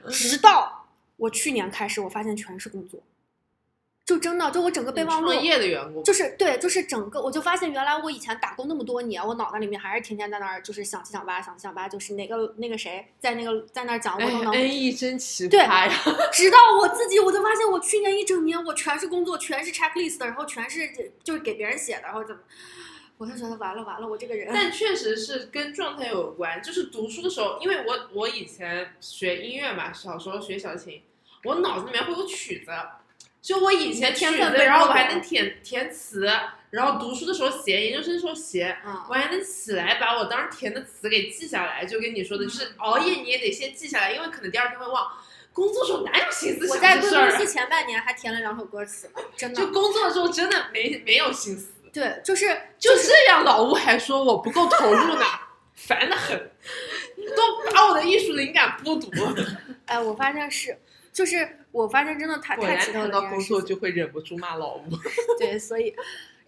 [0.09, 0.82] 直到
[1.23, 3.01] 我去年开始，我发现全是工作，
[4.05, 15.89] 就真的就我整个备忘录创业的员工，就是对，就是整个我就发现原来我以前打工那么多年，我脑袋里面还是天天在那儿就是想七想八想七想八，就是哪个那个谁在那个在那儿讲我哎都能，恩义真奇葩呀！
[16.33, 20.91] 直到我自己我就发现我去年一整年我全是工作，全是 checklist，的然后全是
[21.23, 22.43] 就是给别人写的，然后怎么，
[23.19, 31.03] 我就觉得完了完了，我这个人，但确实是跟状态有关，就是读书的时候，因为我我以前学音乐嘛，小时候学小提琴，
[31.45, 32.71] 我脑子里面会有曲子，
[33.41, 36.31] 就我以前曲子，天分然后我还能填填词，
[36.71, 45.11] 然后读书的时候写，研究生的时候写，嗯我还能起来把我当时填的词给记下来，就跟你说的，就是熬夜你也得先记下来，因为可能第二天会忘。
[45.55, 46.97] 工作时候哪有心思我在？
[46.97, 51.73] 公司前半年还填了两首歌词，真的就工作的时候真的没没有心思。
[51.93, 52.47] 对，就是
[52.79, 55.27] 就这样，老吴还说我不够投入呢，
[55.75, 56.39] 烦得很，
[57.37, 59.35] 都把我的艺术灵感剥夺。
[59.85, 60.79] 哎，我发现是，
[61.13, 63.61] 就是我发现真的太太奇特了谈到工作。
[63.61, 64.83] 就会忍不住骂老吴。
[65.39, 65.95] 对，所以，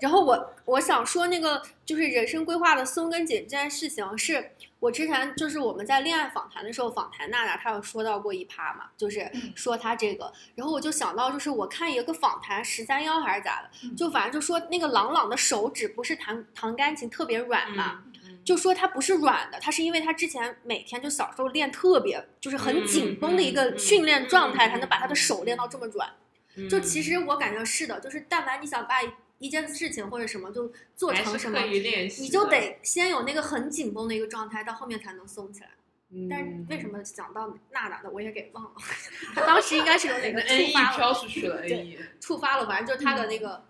[0.01, 18.03] 然后我我想说那个就是人生规划的松跟紧这件事情，是我之前就是我们在恋爱访谈的时候访谈娜娜，她有说到过一趴嘛，就是嗯说她这个，然后我就想到就是我看一个访谈十三幺还是咋的，嗯就反正就说那个朗朗的手指不是弹弹钢琴特别软嘛。
[18.07, 18.12] 嗯
[18.45, 26.09] 就说它不是软的，它是因为他之前每天就小时候练特别，就是很紧绷的一个训练状态，嗯才能把他的嗯手练到这么软。
[26.57, 28.97] 嗯就其实我感觉是的，就是但凡你想把
[29.38, 35.70] 一件事情或者什么就做成什么你就得先有那个很紧绷的一个状态，到后面才能松起来。
[36.11, 36.28] 嗯。
[36.30, 38.70] 但是为什么想到娜娜的，我也给忘了。
[39.34, 41.99] 他当时应该是有哪个你的 N 触 E 发了，飘出去了对，N E。
[42.20, 43.64] 触发了，反正就是他的那个，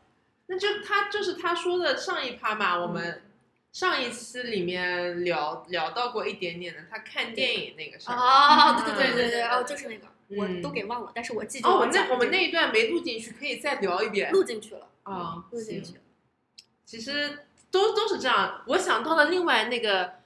[0.48, 3.22] 那就他就是他说的上一趴嘛，我嗯们
[3.74, 8.14] 上一期里面聊聊到过一点点的，他看电影那个事儿。
[8.14, 14.30] 哦，对嗯对对对对，哦，就是那个，我嗯都给忘了，但是我记住哦，我那我们那一段没录进去，可以再聊一遍。
[14.30, 16.00] 录进去了，啊，录进去了。
[16.84, 18.62] 其实都都是这样。
[18.68, 20.20] 我想到了另外那个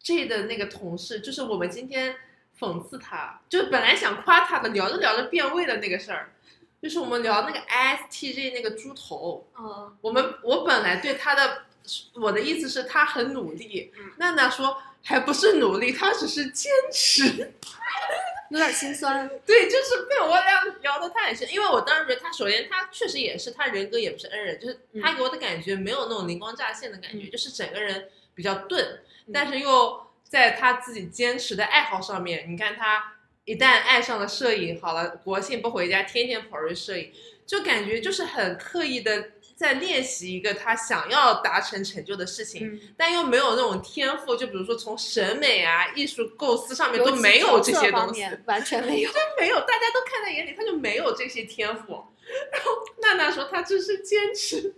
[0.00, 2.14] J 的那个同事，就是我们今天
[2.60, 6.34] 讽刺他，就是本来想夸他的，聊着聊着变味的那个事儿，
[6.82, 9.48] 就是我们聊那个 ISTJ 那个猪头。
[9.58, 11.62] 嗯，我们我本来对他的
[12.14, 17.52] 我的意思是他很努力嗯，娜娜说还不是努力，他只是坚持。
[18.50, 19.26] 有点心酸。
[19.46, 33.14] 对，就是被我俩聊的太深，因为我当时觉得他首先他确实也是他人格也不是恩人，就是他给我的感觉没有那种灵光乍现的感觉，嗯就是整个人比较钝，嗯但是又在他自己坚持的爱好上面，你看他
[33.46, 37.10] 一旦爱上了摄影，好了，国庆不回家，天天跑去摄影，
[37.46, 39.30] 就感觉就是很刻意的
[39.62, 42.74] 在练习一个他想要达成成就的事情。
[42.74, 49.10] 嗯，但又没有那种天赋，就比如说从审美啊、艺术构思上面都没有这些东西，完全没有。
[49.38, 51.92] 没有，大家都看在眼里，他就没有这些天赋。
[52.52, 54.74] 然后娜娜说她只是坚持，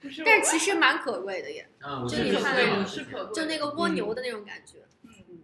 [0.00, 4.78] 不是，但是其实蛮可贵的耶，嗯，就你看是可贵就那个蜗牛的那种感觉。
[5.02, 5.42] 嗯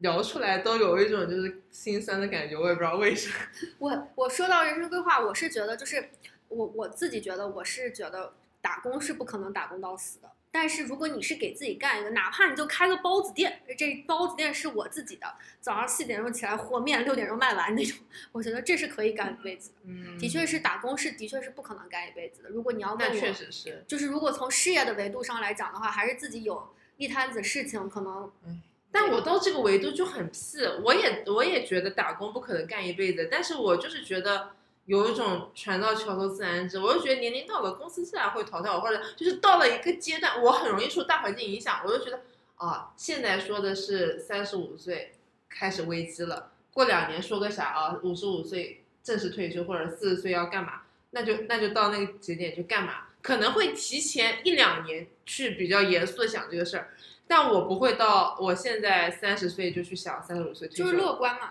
[0.00, 3.30] 聊出来都有一种就是心酸的感觉，我也不知道为啥。
[3.78, 6.10] 我我说到人生规划，我是觉得就是
[6.48, 10.30] 我我自己觉得我是觉得打工是不可能打工到死的。
[10.52, 15.26] 但是如果你是给自己干一个，哪怕你就开个包子店，这包子店是我自己的，
[15.60, 17.98] 早上四点钟起来和面，六点钟卖完那种，
[18.32, 19.76] 我觉得这是可以干一辈子的。
[19.84, 22.48] 嗯的确是打工是的确是不可能干一辈子的。
[22.48, 23.84] 如果你要问那我，确实是。
[23.86, 26.66] 就是如果从事业的维度上来讲的话，还是自己有
[26.96, 34.52] 一摊子事情，可能嗯但我到这个维度就很屁，我也我也觉得打工不可能干一辈子，但是我就是觉得
[34.86, 42.20] 有一种船到桥头自然直，我就觉得年龄到了，公司自然会淘汰我，或者就是到了一个阶段，我很容易受大环境影响，我就觉得
[42.54, 45.12] 啊，现在说的是三十五岁
[45.48, 56.90] 开始危机了，过两年说个啥啊，五十五岁正式退休或者四十岁要干嘛，那就那就到那个节点就干嘛，可能会提前一两年去比较严肃的想这个事儿。
[57.26, 61.50] 但我不会到我现在三十岁就去想三十五岁退休，就是乐观嘛。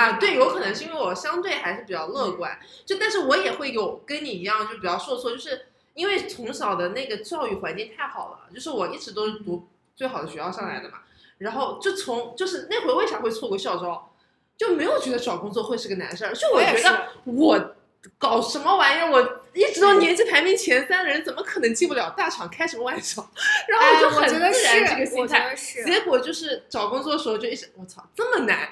[0.00, 11.00] 啊，对，有可能是因为我相对还是比较乐观，就但是我也会有跟你一样就比较受挫，就是因为从小的那个教育环境太好了，就是我一直都是读最好的学校上来的嘛，
[11.38, 14.14] 然后就从就是那会为啥会错过校招，
[14.56, 17.74] 就没有觉得找工作会是个难事儿，就我觉得我
[18.16, 22.48] 搞什么玩意儿，我一直都年级排名前三的人，怎么可能进不了大厂？
[22.48, 23.20] 开什么玩笑？
[23.68, 25.54] 然后哎，就很自然这个心态。
[25.84, 28.70] 结果就是找工作的时候就一直我操这么难，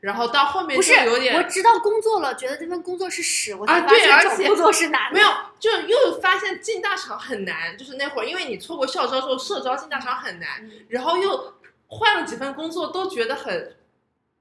[0.00, 5.14] 然后到后面不就是有点我知道工作了，觉得这份工作是屎，我才啊发对而且现找工作是难的。
[5.14, 5.28] 没有，
[5.58, 11.54] 就又发现进大厂很难，就是那会儿因为你错过校招之后，社招进大厂很难，嗯然后又
[11.88, 13.76] 换了几份工作都觉得很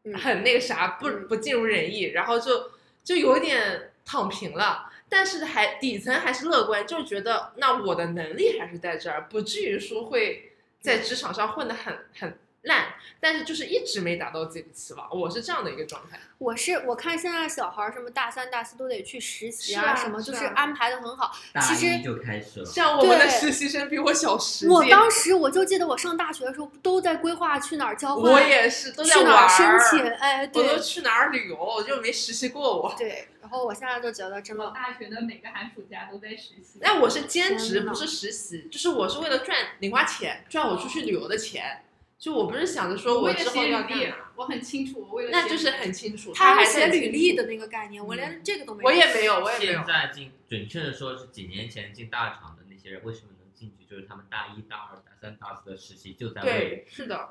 [0.03, 2.71] 嗯很那个啥，不嗯不尽如人意，然后就
[3.03, 4.91] 就有点躺平了。
[5.09, 10.51] 但是还底层还是乐观，就是觉得那我的能力还是在这儿，不至于说会
[10.81, 12.37] 在职场上混得很很
[12.67, 16.19] 烂，但是就是一直没达到自己的期望，我是这样的一个状态。
[16.37, 21.31] 我是我看现在小孩儿什么大三、大四都得去实习是啊什么就是啊安排的很好。
[21.51, 32.93] 大其实就开始了，像我们的对实习生比我小十届，我当时我就记得我上大学的时候都在规划去哪儿交换，我也是都在去哪儿玩儿申请，哎，我都对去哪儿旅游，我就没实习过我。
[32.95, 33.29] 对。
[33.41, 36.79] 然后我现在就觉得真的，大学的每个寒暑假都在实习。
[36.81, 41.81] 但我是兼职，不是实习，就是我是为了赚零花钱，赚我出去旅游的钱。
[42.19, 46.33] 就我不是想着说我之后要干嘛，，我很清楚，我为了那就是很清楚。
[46.33, 48.87] 他还写履历的那个概念，我连这个都没有。
[48.87, 49.85] 我也没有，我也没有现。
[49.85, 53.85] 在进，准确的说是几年前进大厂的那些人，为什么能进去？
[53.85, 57.29] 就是他们大一、大二、大三、大四的实习就在为对，是的，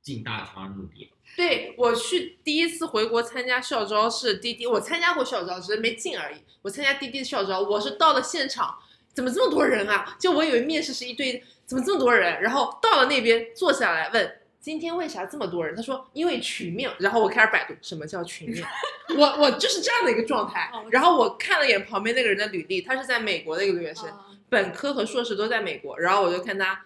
[0.00, 1.10] 进大厂而努力。
[1.36, 6.36] 对我去第一次回国参加校招是滴滴，我参加过校招，只是没进而已。
[6.62, 8.78] 我参加滴滴的校招，我是到了现场，
[9.12, 10.16] 怎么这么多人啊？
[10.20, 12.40] 就我以为面试是一堆，怎么这么多人？
[12.40, 14.40] 然后到了那边坐下来问。
[14.60, 15.76] 今天为啥这么多人？
[15.76, 18.66] 他说因为群面，然后我开始百度什么叫群面，
[19.14, 20.72] 我我就是这样的一个状态。
[20.90, 24.08] 然后我看了眼旁边那个人的履历，他是在美国的一个留学生，
[24.48, 25.98] 本科和硕士都在美国。
[25.98, 26.82] 然后我就看他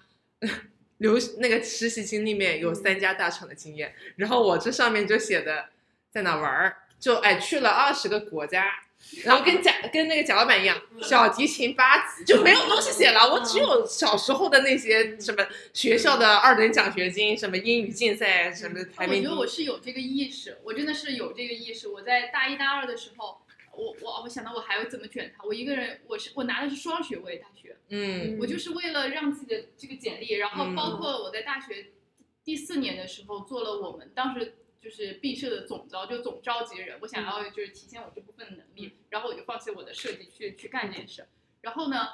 [0.98, 5.66] 留那个实习经历面有三家大厂的经验，然后我这上面就写的
[6.10, 8.64] 在哪玩儿，就哎去了二十个国家。
[9.24, 13.32] 然后跟贾跟那个贾老板一样，小提琴八级就没有东西写了。
[13.32, 19.20] 我只有小时候的那些什么学校的二等奖学金，什么英语竞赛，什么排名。
[19.20, 21.86] 我觉得我是有这个意识，我真的是有这个意识。
[21.86, 23.40] 我在大一大二的时候，
[23.72, 25.44] 我我我想到我还要怎么卷它。
[25.44, 31.92] 我一个人，我是我拿的是双学位大学，嗯，我就是为了让自己的这个简历，然后包括我在大学
[32.44, 34.56] 第四年的时候做了我们当时。
[34.80, 41.26] 就是毕设的总招，就总召集人，我想要就是体现我这部分的能力，然后我就放弃我的设计去去干这件事。
[41.62, 42.08] 然后呢，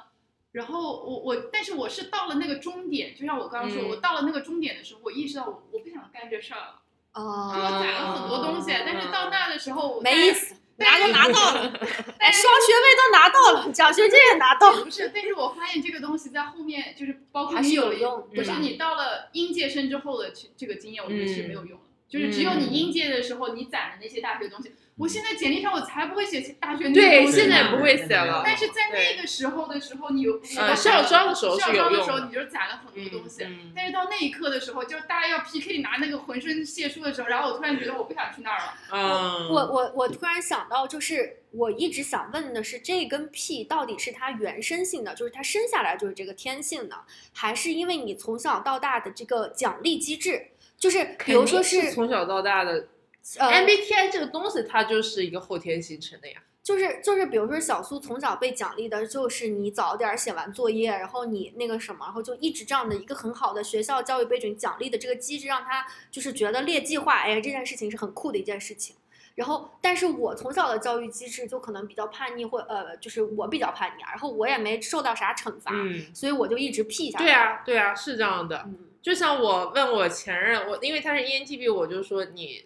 [0.53, 6.81] 然后我我，但是我是到了那个终点，就像我刚刚说，我到了那个终点的时候，我意识到我我不想干这事儿了。
[7.12, 7.53] 哦。
[7.55, 11.61] 就我攒了很多东西，但是到那的时候没意思，拿都拿到了，
[12.19, 14.82] 哎，双学位都拿到了，奖学金也拿到了。
[14.85, 21.78] 不是，但是我发现这个东西在后面就是包括还是有用，不是你到了应届生之后的这这个经验，我觉得是没有用。
[22.09, 24.72] 就是只有你应届的时候，你攒的那些大学东西。
[24.97, 27.32] 我现在简历上我才不会写大学那些东西。
[27.32, 28.43] 对，现在不会写了。
[28.44, 30.24] 但是在那个时候的时候，你
[30.56, 33.44] 呃校招的时候校招的时候，你就攒了很多东西。
[33.74, 38.74] 但是到那一刻的时候，就是大家要 PK 拿那个浑身解数的时候，然后我突然觉得我不想去那儿了。
[38.93, 39.48] 嗯。
[39.48, 46.97] 我我我突然想到，就是我一直想问的是，这跟 P 到底是它原生性的，就是它生下来就是这个天性的，
[47.32, 50.51] 还是因为你从小到大的这个奖励机制？
[50.85, 52.89] 就是比如说是从小到大的
[53.24, 56.43] ，MBTI 这个东西它就是一个后天形成的呀。
[56.62, 68.94] 就是就是，比如说小苏从小被奖励的就是你早点写完作业，然后你那个什么，然后就一直这样的一个很好的学校教育背景奖励的这个机制，让他就是觉得列计划，哎，这件事情是很酷的一件事情。
[69.35, 75.73] 然后，但是我从小的教育机制就可能比较叛逆，或呃，就是我比较叛逆，然后我也没受到啥惩罚，
[76.15, 77.24] 所以我就一直 P 下来。
[77.24, 78.69] 对啊，对啊，是这样的。
[79.05, 82.64] 就像我问我前任，我因为他是 ENTP，我就说你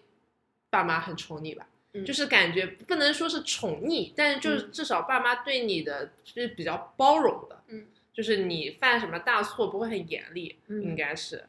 [0.69, 1.67] 爸妈很宠你吧，
[2.05, 11.43] 就是感觉不能说是宠溺，但是就是至少爸妈对你的是比较包容的，嗯，就是你犯什么大错不会很严厉，应该是。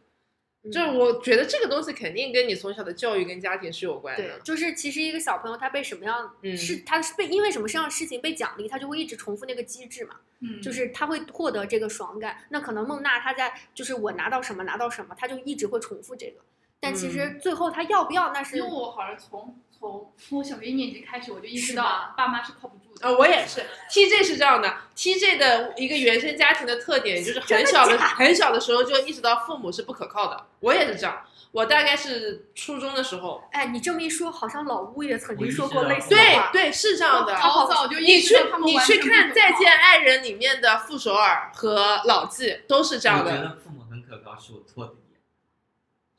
[0.65, 4.23] 就是我觉得这个东西肯定跟你从小的教育跟家庭是有关的。
[4.23, 10.17] 对，就是其实一个小朋友他被什么样是他是被因为什么样的事情被奖励，他就会一直重复那个机制嘛。
[10.41, 12.37] 嗯，就是他会获得这个爽感。
[12.51, 16.41] 那可能孟娜她在就是我拿到什么拿到什么，他就一直会重复这个。
[16.81, 18.57] 但其实最后他要不要那是？
[18.57, 23.07] 因为我好像从从从我小学一年级开始，我就意识到爸妈是靠不住的。
[23.07, 23.63] 呃，我也是。
[23.91, 30.47] TJ 是这样的，TJ 的一个原生家庭的特点就是很小的很小的时候就意识到父母是不可靠的。
[30.61, 31.23] 我也是这样。
[31.53, 33.43] 我大概是初中的时候。
[33.53, 36.51] 哎，你这么一说，好像老吴也曾经说过类似的话。
[36.53, 37.37] 对对，是这样的。
[37.37, 43.33] 好早就你去你去看《再见爱人》里面的傅首尔和老纪都是这样的。
[43.33, 45.00] 我觉得父母很可靠，是我托底。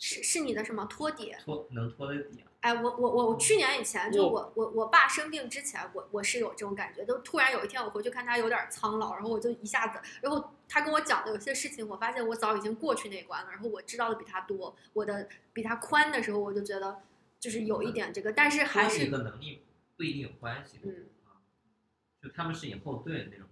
[0.02, 1.32] 是是你的什么托底？
[1.46, 2.44] 托能托的底。
[2.62, 17.02] 哎，我我我我去年以前就我我我爸生病之前，我我是有这种感觉，就突然有一天我回去看他有点苍老，然后我就一下子，然后他跟我讲的有些事情，我发现我早已经过去那关了，然后我知道的比他多，我的比他宽的时候，我就觉得
[17.40, 19.62] 就是有一点这个，但是还是和能力
[19.98, 21.06] 不一定有关系，嗯，
[22.24, 23.48] 就他们是以后对的那种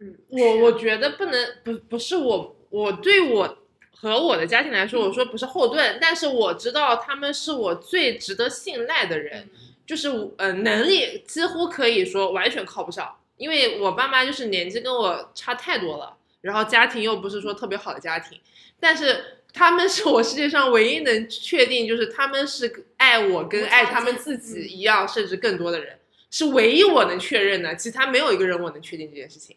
[0.00, 3.58] 嗯，我我觉得不能不不是我我对我。
[3.96, 9.48] 和我的家庭来说，我说不是后盾，但是我知道他们是我最值得信赖的人，
[9.86, 18.38] 就是呃能力几乎可以说完全靠不上，因为我爸妈就是年纪跟我差太多了，然后家庭又不是说特别好的家庭，
[18.78, 25.98] 但是他们是我世界上唯一能确定就是他们是爱我跟爱他们自己一样甚至更多的人，
[26.30, 29.56] 是唯一我能确认的，其他没有一个人我能确定这件事情。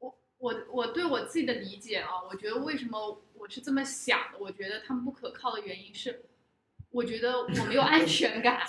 [0.00, 3.20] 我我我对我自己的理解啊，我觉得为什么。
[3.38, 6.24] 我是这么想的，我觉得他们不可靠的原因是，
[6.90, 8.66] 我觉得我没有安全感，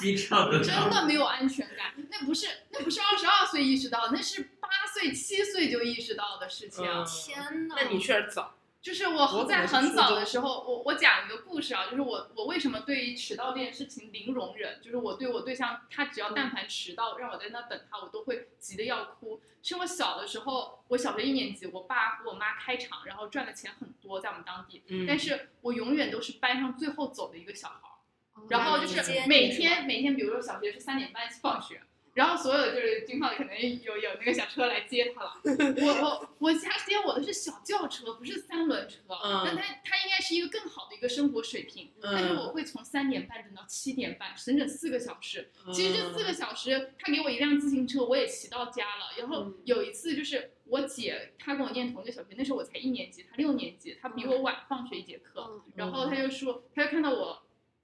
[0.63, 1.93] 真的没有安全感。
[2.09, 6.83] 那不是那不是二十二岁意识到，那是八岁七岁就意识到的事情。
[7.05, 8.55] 天呐，那你确实早。
[8.81, 19.41] 就是我在很早的时候，我我讲一个故事啊，就是我我为什么对于迟到这件事情零容忍，就是我对我对象，他只要但凡迟到，让我在那等他，我都会急得要哭。
[19.61, 28.47] 是我小的时候，我小学一年级，我爸和我妈开厂，然后赚的钱很多，在我们当地，嗯但是我永远都是班上最后走的一个小孩儿。
[28.47, 31.81] 然后就是每天每天，比如说小学是三点半放学，
[32.19, 35.39] 然后所有的就是军号可能有有那个小车来接他了。
[35.45, 41.93] 我我我家接我的是小轿车，不是三轮车，嗯但他他应该是一个更好的一个生活水平。
[42.01, 45.49] 但是嗯我会从三点半等到七点半，整整四个小时。
[45.71, 49.05] 其实这四嗯个小时，他给我一辆自行车，我也骑到家了。
[49.17, 55.47] 然后嗯有一次就是我姐，她跟我念同一个小学，那时候我才一年级，她六年级，她比我晚放学一节课。
[55.49, 57.43] 嗯然后她就说，她就看到我，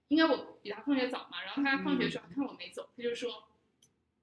[0.10, 3.48] 应该我比她放学早嘛，然后她放学的时候他看我没走，她就说，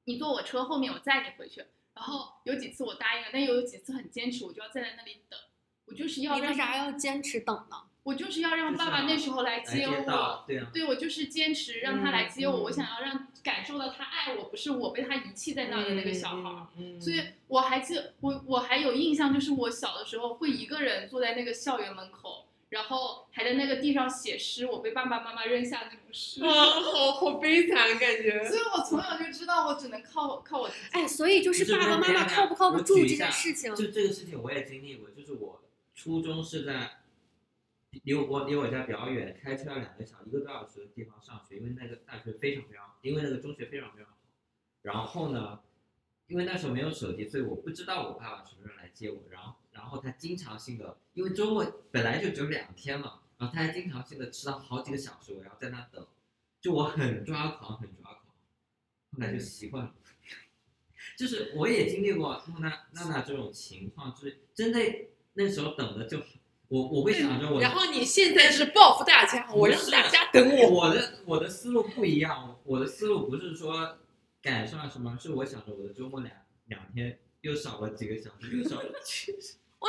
[0.04, 1.64] 你坐我车后面，我载你回去。
[1.94, 5.38] 然后有几次我答应了，但又有几次很坚持，我就要站在那里等，
[5.86, 7.76] 我就是要让你为啥要坚持等呢？
[8.02, 10.04] 我就是要让爸爸那时候来来接接我。
[10.04, 16.66] 到，对啊，对，我就是坚持让他来接我，嗯我想要让感受到他爱我，不是我被他遗弃在那儿的那个小孩儿。
[16.76, 22.41] 嗯，嗯所以我还记得，我我还有印象，就是我小的时候会一个人坐在那个校园门口，
[22.72, 26.42] 然后还在那个地上写诗，我被爸爸妈妈扔下那种诗。
[26.42, 28.42] 哇，好好悲惨感觉。
[28.46, 30.88] 所以我从小就知道，我只能靠靠我自己。
[30.92, 33.74] 哎，所以就是爸爸妈妈靠不靠得住这件事情。
[33.74, 35.62] 就这个事情我也经历过，就是我
[35.94, 37.02] 初中是在
[37.90, 44.16] 离我我离我家比较远，开车要两个小一个多小时的地方上学，因为那个大学非常非常，因为那个中学非常非常好。
[44.80, 45.60] 然后呢，
[46.26, 49.24] 因为那时候没有手机，所以我不知道我爸爸什么时候来接我。
[49.30, 56.06] 然后然后他经常性的，因为周末本来就只有两天嘛，然后他还经常性的迟到好几个小时，我要在那等，
[56.60, 58.18] 就我很抓狂，很抓狂。
[59.12, 59.94] 后来就习惯了。
[61.18, 64.78] 就是我也经历过娜娜娜娜这种情况，就是真的
[65.34, 66.18] 那时候等的就，
[66.68, 70.68] 我我会想着我，然后你现在是报复大家，我让大家等我。
[70.70, 73.98] 我的我的思路不一样，我的思路不是说
[74.40, 76.34] 赶上什么，是我想着我的周末两
[76.66, 78.92] 两天又少了几个小时，又少了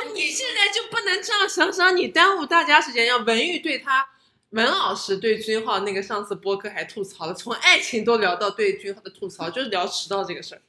[0.02, 0.10] 几个小时。
[0.10, 3.06] 哦，你现在就不能这样想想，你耽误大家时间。
[3.06, 4.08] 要文玉对他，
[4.50, 10.62] 文老师对君浩那个上次播客还吐槽了，从爱情都聊到对君浩的吐槽，就是聊迟到这个事儿。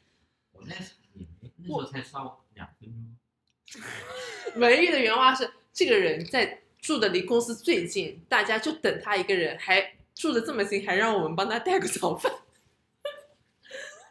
[0.53, 0.81] 我那也
[1.14, 3.81] 没那时候才迟到两分钟。
[4.61, 12.31] 文玉的原话是：这个人在住的离公司最近，大家就等他一个人，还住的这么近，还让我们帮他带个早饭。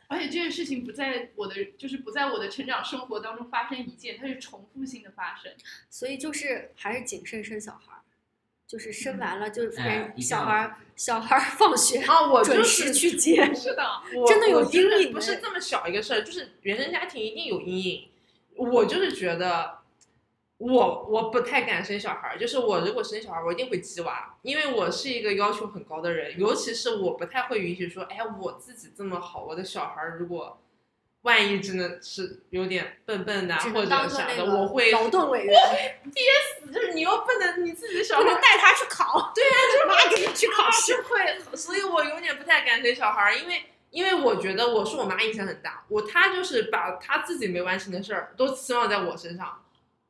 [0.08, 5.52] 而且这件事情不在我的，就是不在我的成长生活当中发生一件，它是重复性的发生。
[5.88, 8.00] 所以就是还是谨慎生小孩儿，
[8.66, 13.54] 就是生完了就哎一定要人小孩儿小孩儿放学啊，我准就是时去接。
[13.54, 13.82] 是的，
[14.16, 18.08] 我真的有阴影哎不是这么小一个事儿，就是原生家庭一定有阴影。
[18.56, 19.78] 我就是觉得，
[20.64, 30.58] 我我不太敢生小孩儿，就是我如果生小孩儿，我一定会鸡娃，因为我是一个要求很高的人，尤其是我不太会允许说，哎，我自己这么好，我的小孩儿如果
[31.22, 35.54] 万一真的是有点笨笨的啊或者啥的，那个我会劳动委员，
[36.72, 39.32] 就是你又不能你自己的小孩带他去考。
[39.34, 40.94] 对啊，就是妈给你去考试。
[40.94, 49.63] 是会，所以我有点不太敢生小孩儿，因为因为我觉得我是我妈影响很大，我她就是把她自己没完成的事儿都期望在我身上，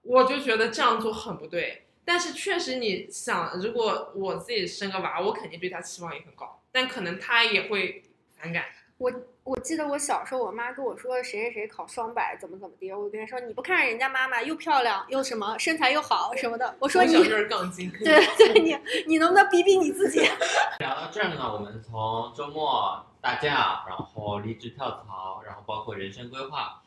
[0.04, 1.80] 我就觉得这样做很不对。
[2.04, 8.02] 但是确实，你想，如果我自己生个娃，我肯定对他期望也很高，但可能他也会
[8.36, 8.64] 反感。
[8.98, 9.10] 我
[9.42, 18.76] 我记得我小时候，我妈跟我说谁谁谁考双百怎么怎么的，我跟她说你不看人家妈妈又漂亮又什么身材又好什么的，我说你我小时候杠精， 对对你
[19.06, 20.20] 你能不能比比你自己？
[20.78, 26.80] 聊到这儿呢，我们从周末大假，然后离职跳槽，然后包括人生规划，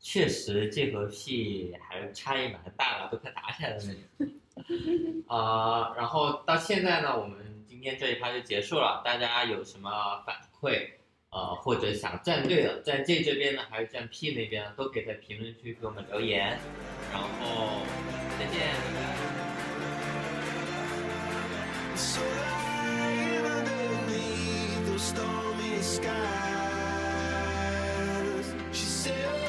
[0.00, 4.32] 确实这和屁还差异蛮大的，都快打起来的那种。
[5.28, 9.90] 呃，然后到现在呢，我们今天这一趴就结束了，大家有什么
[10.26, 10.88] 反馈？
[11.30, 16.58] 呃，或者想站队的，站 J 这边呢，还是站 P 那边呢，都可以在评论区给我们留言。
[17.12, 17.82] 然后
[18.36, 19.00] 再见，拜
[29.34, 29.39] 拜。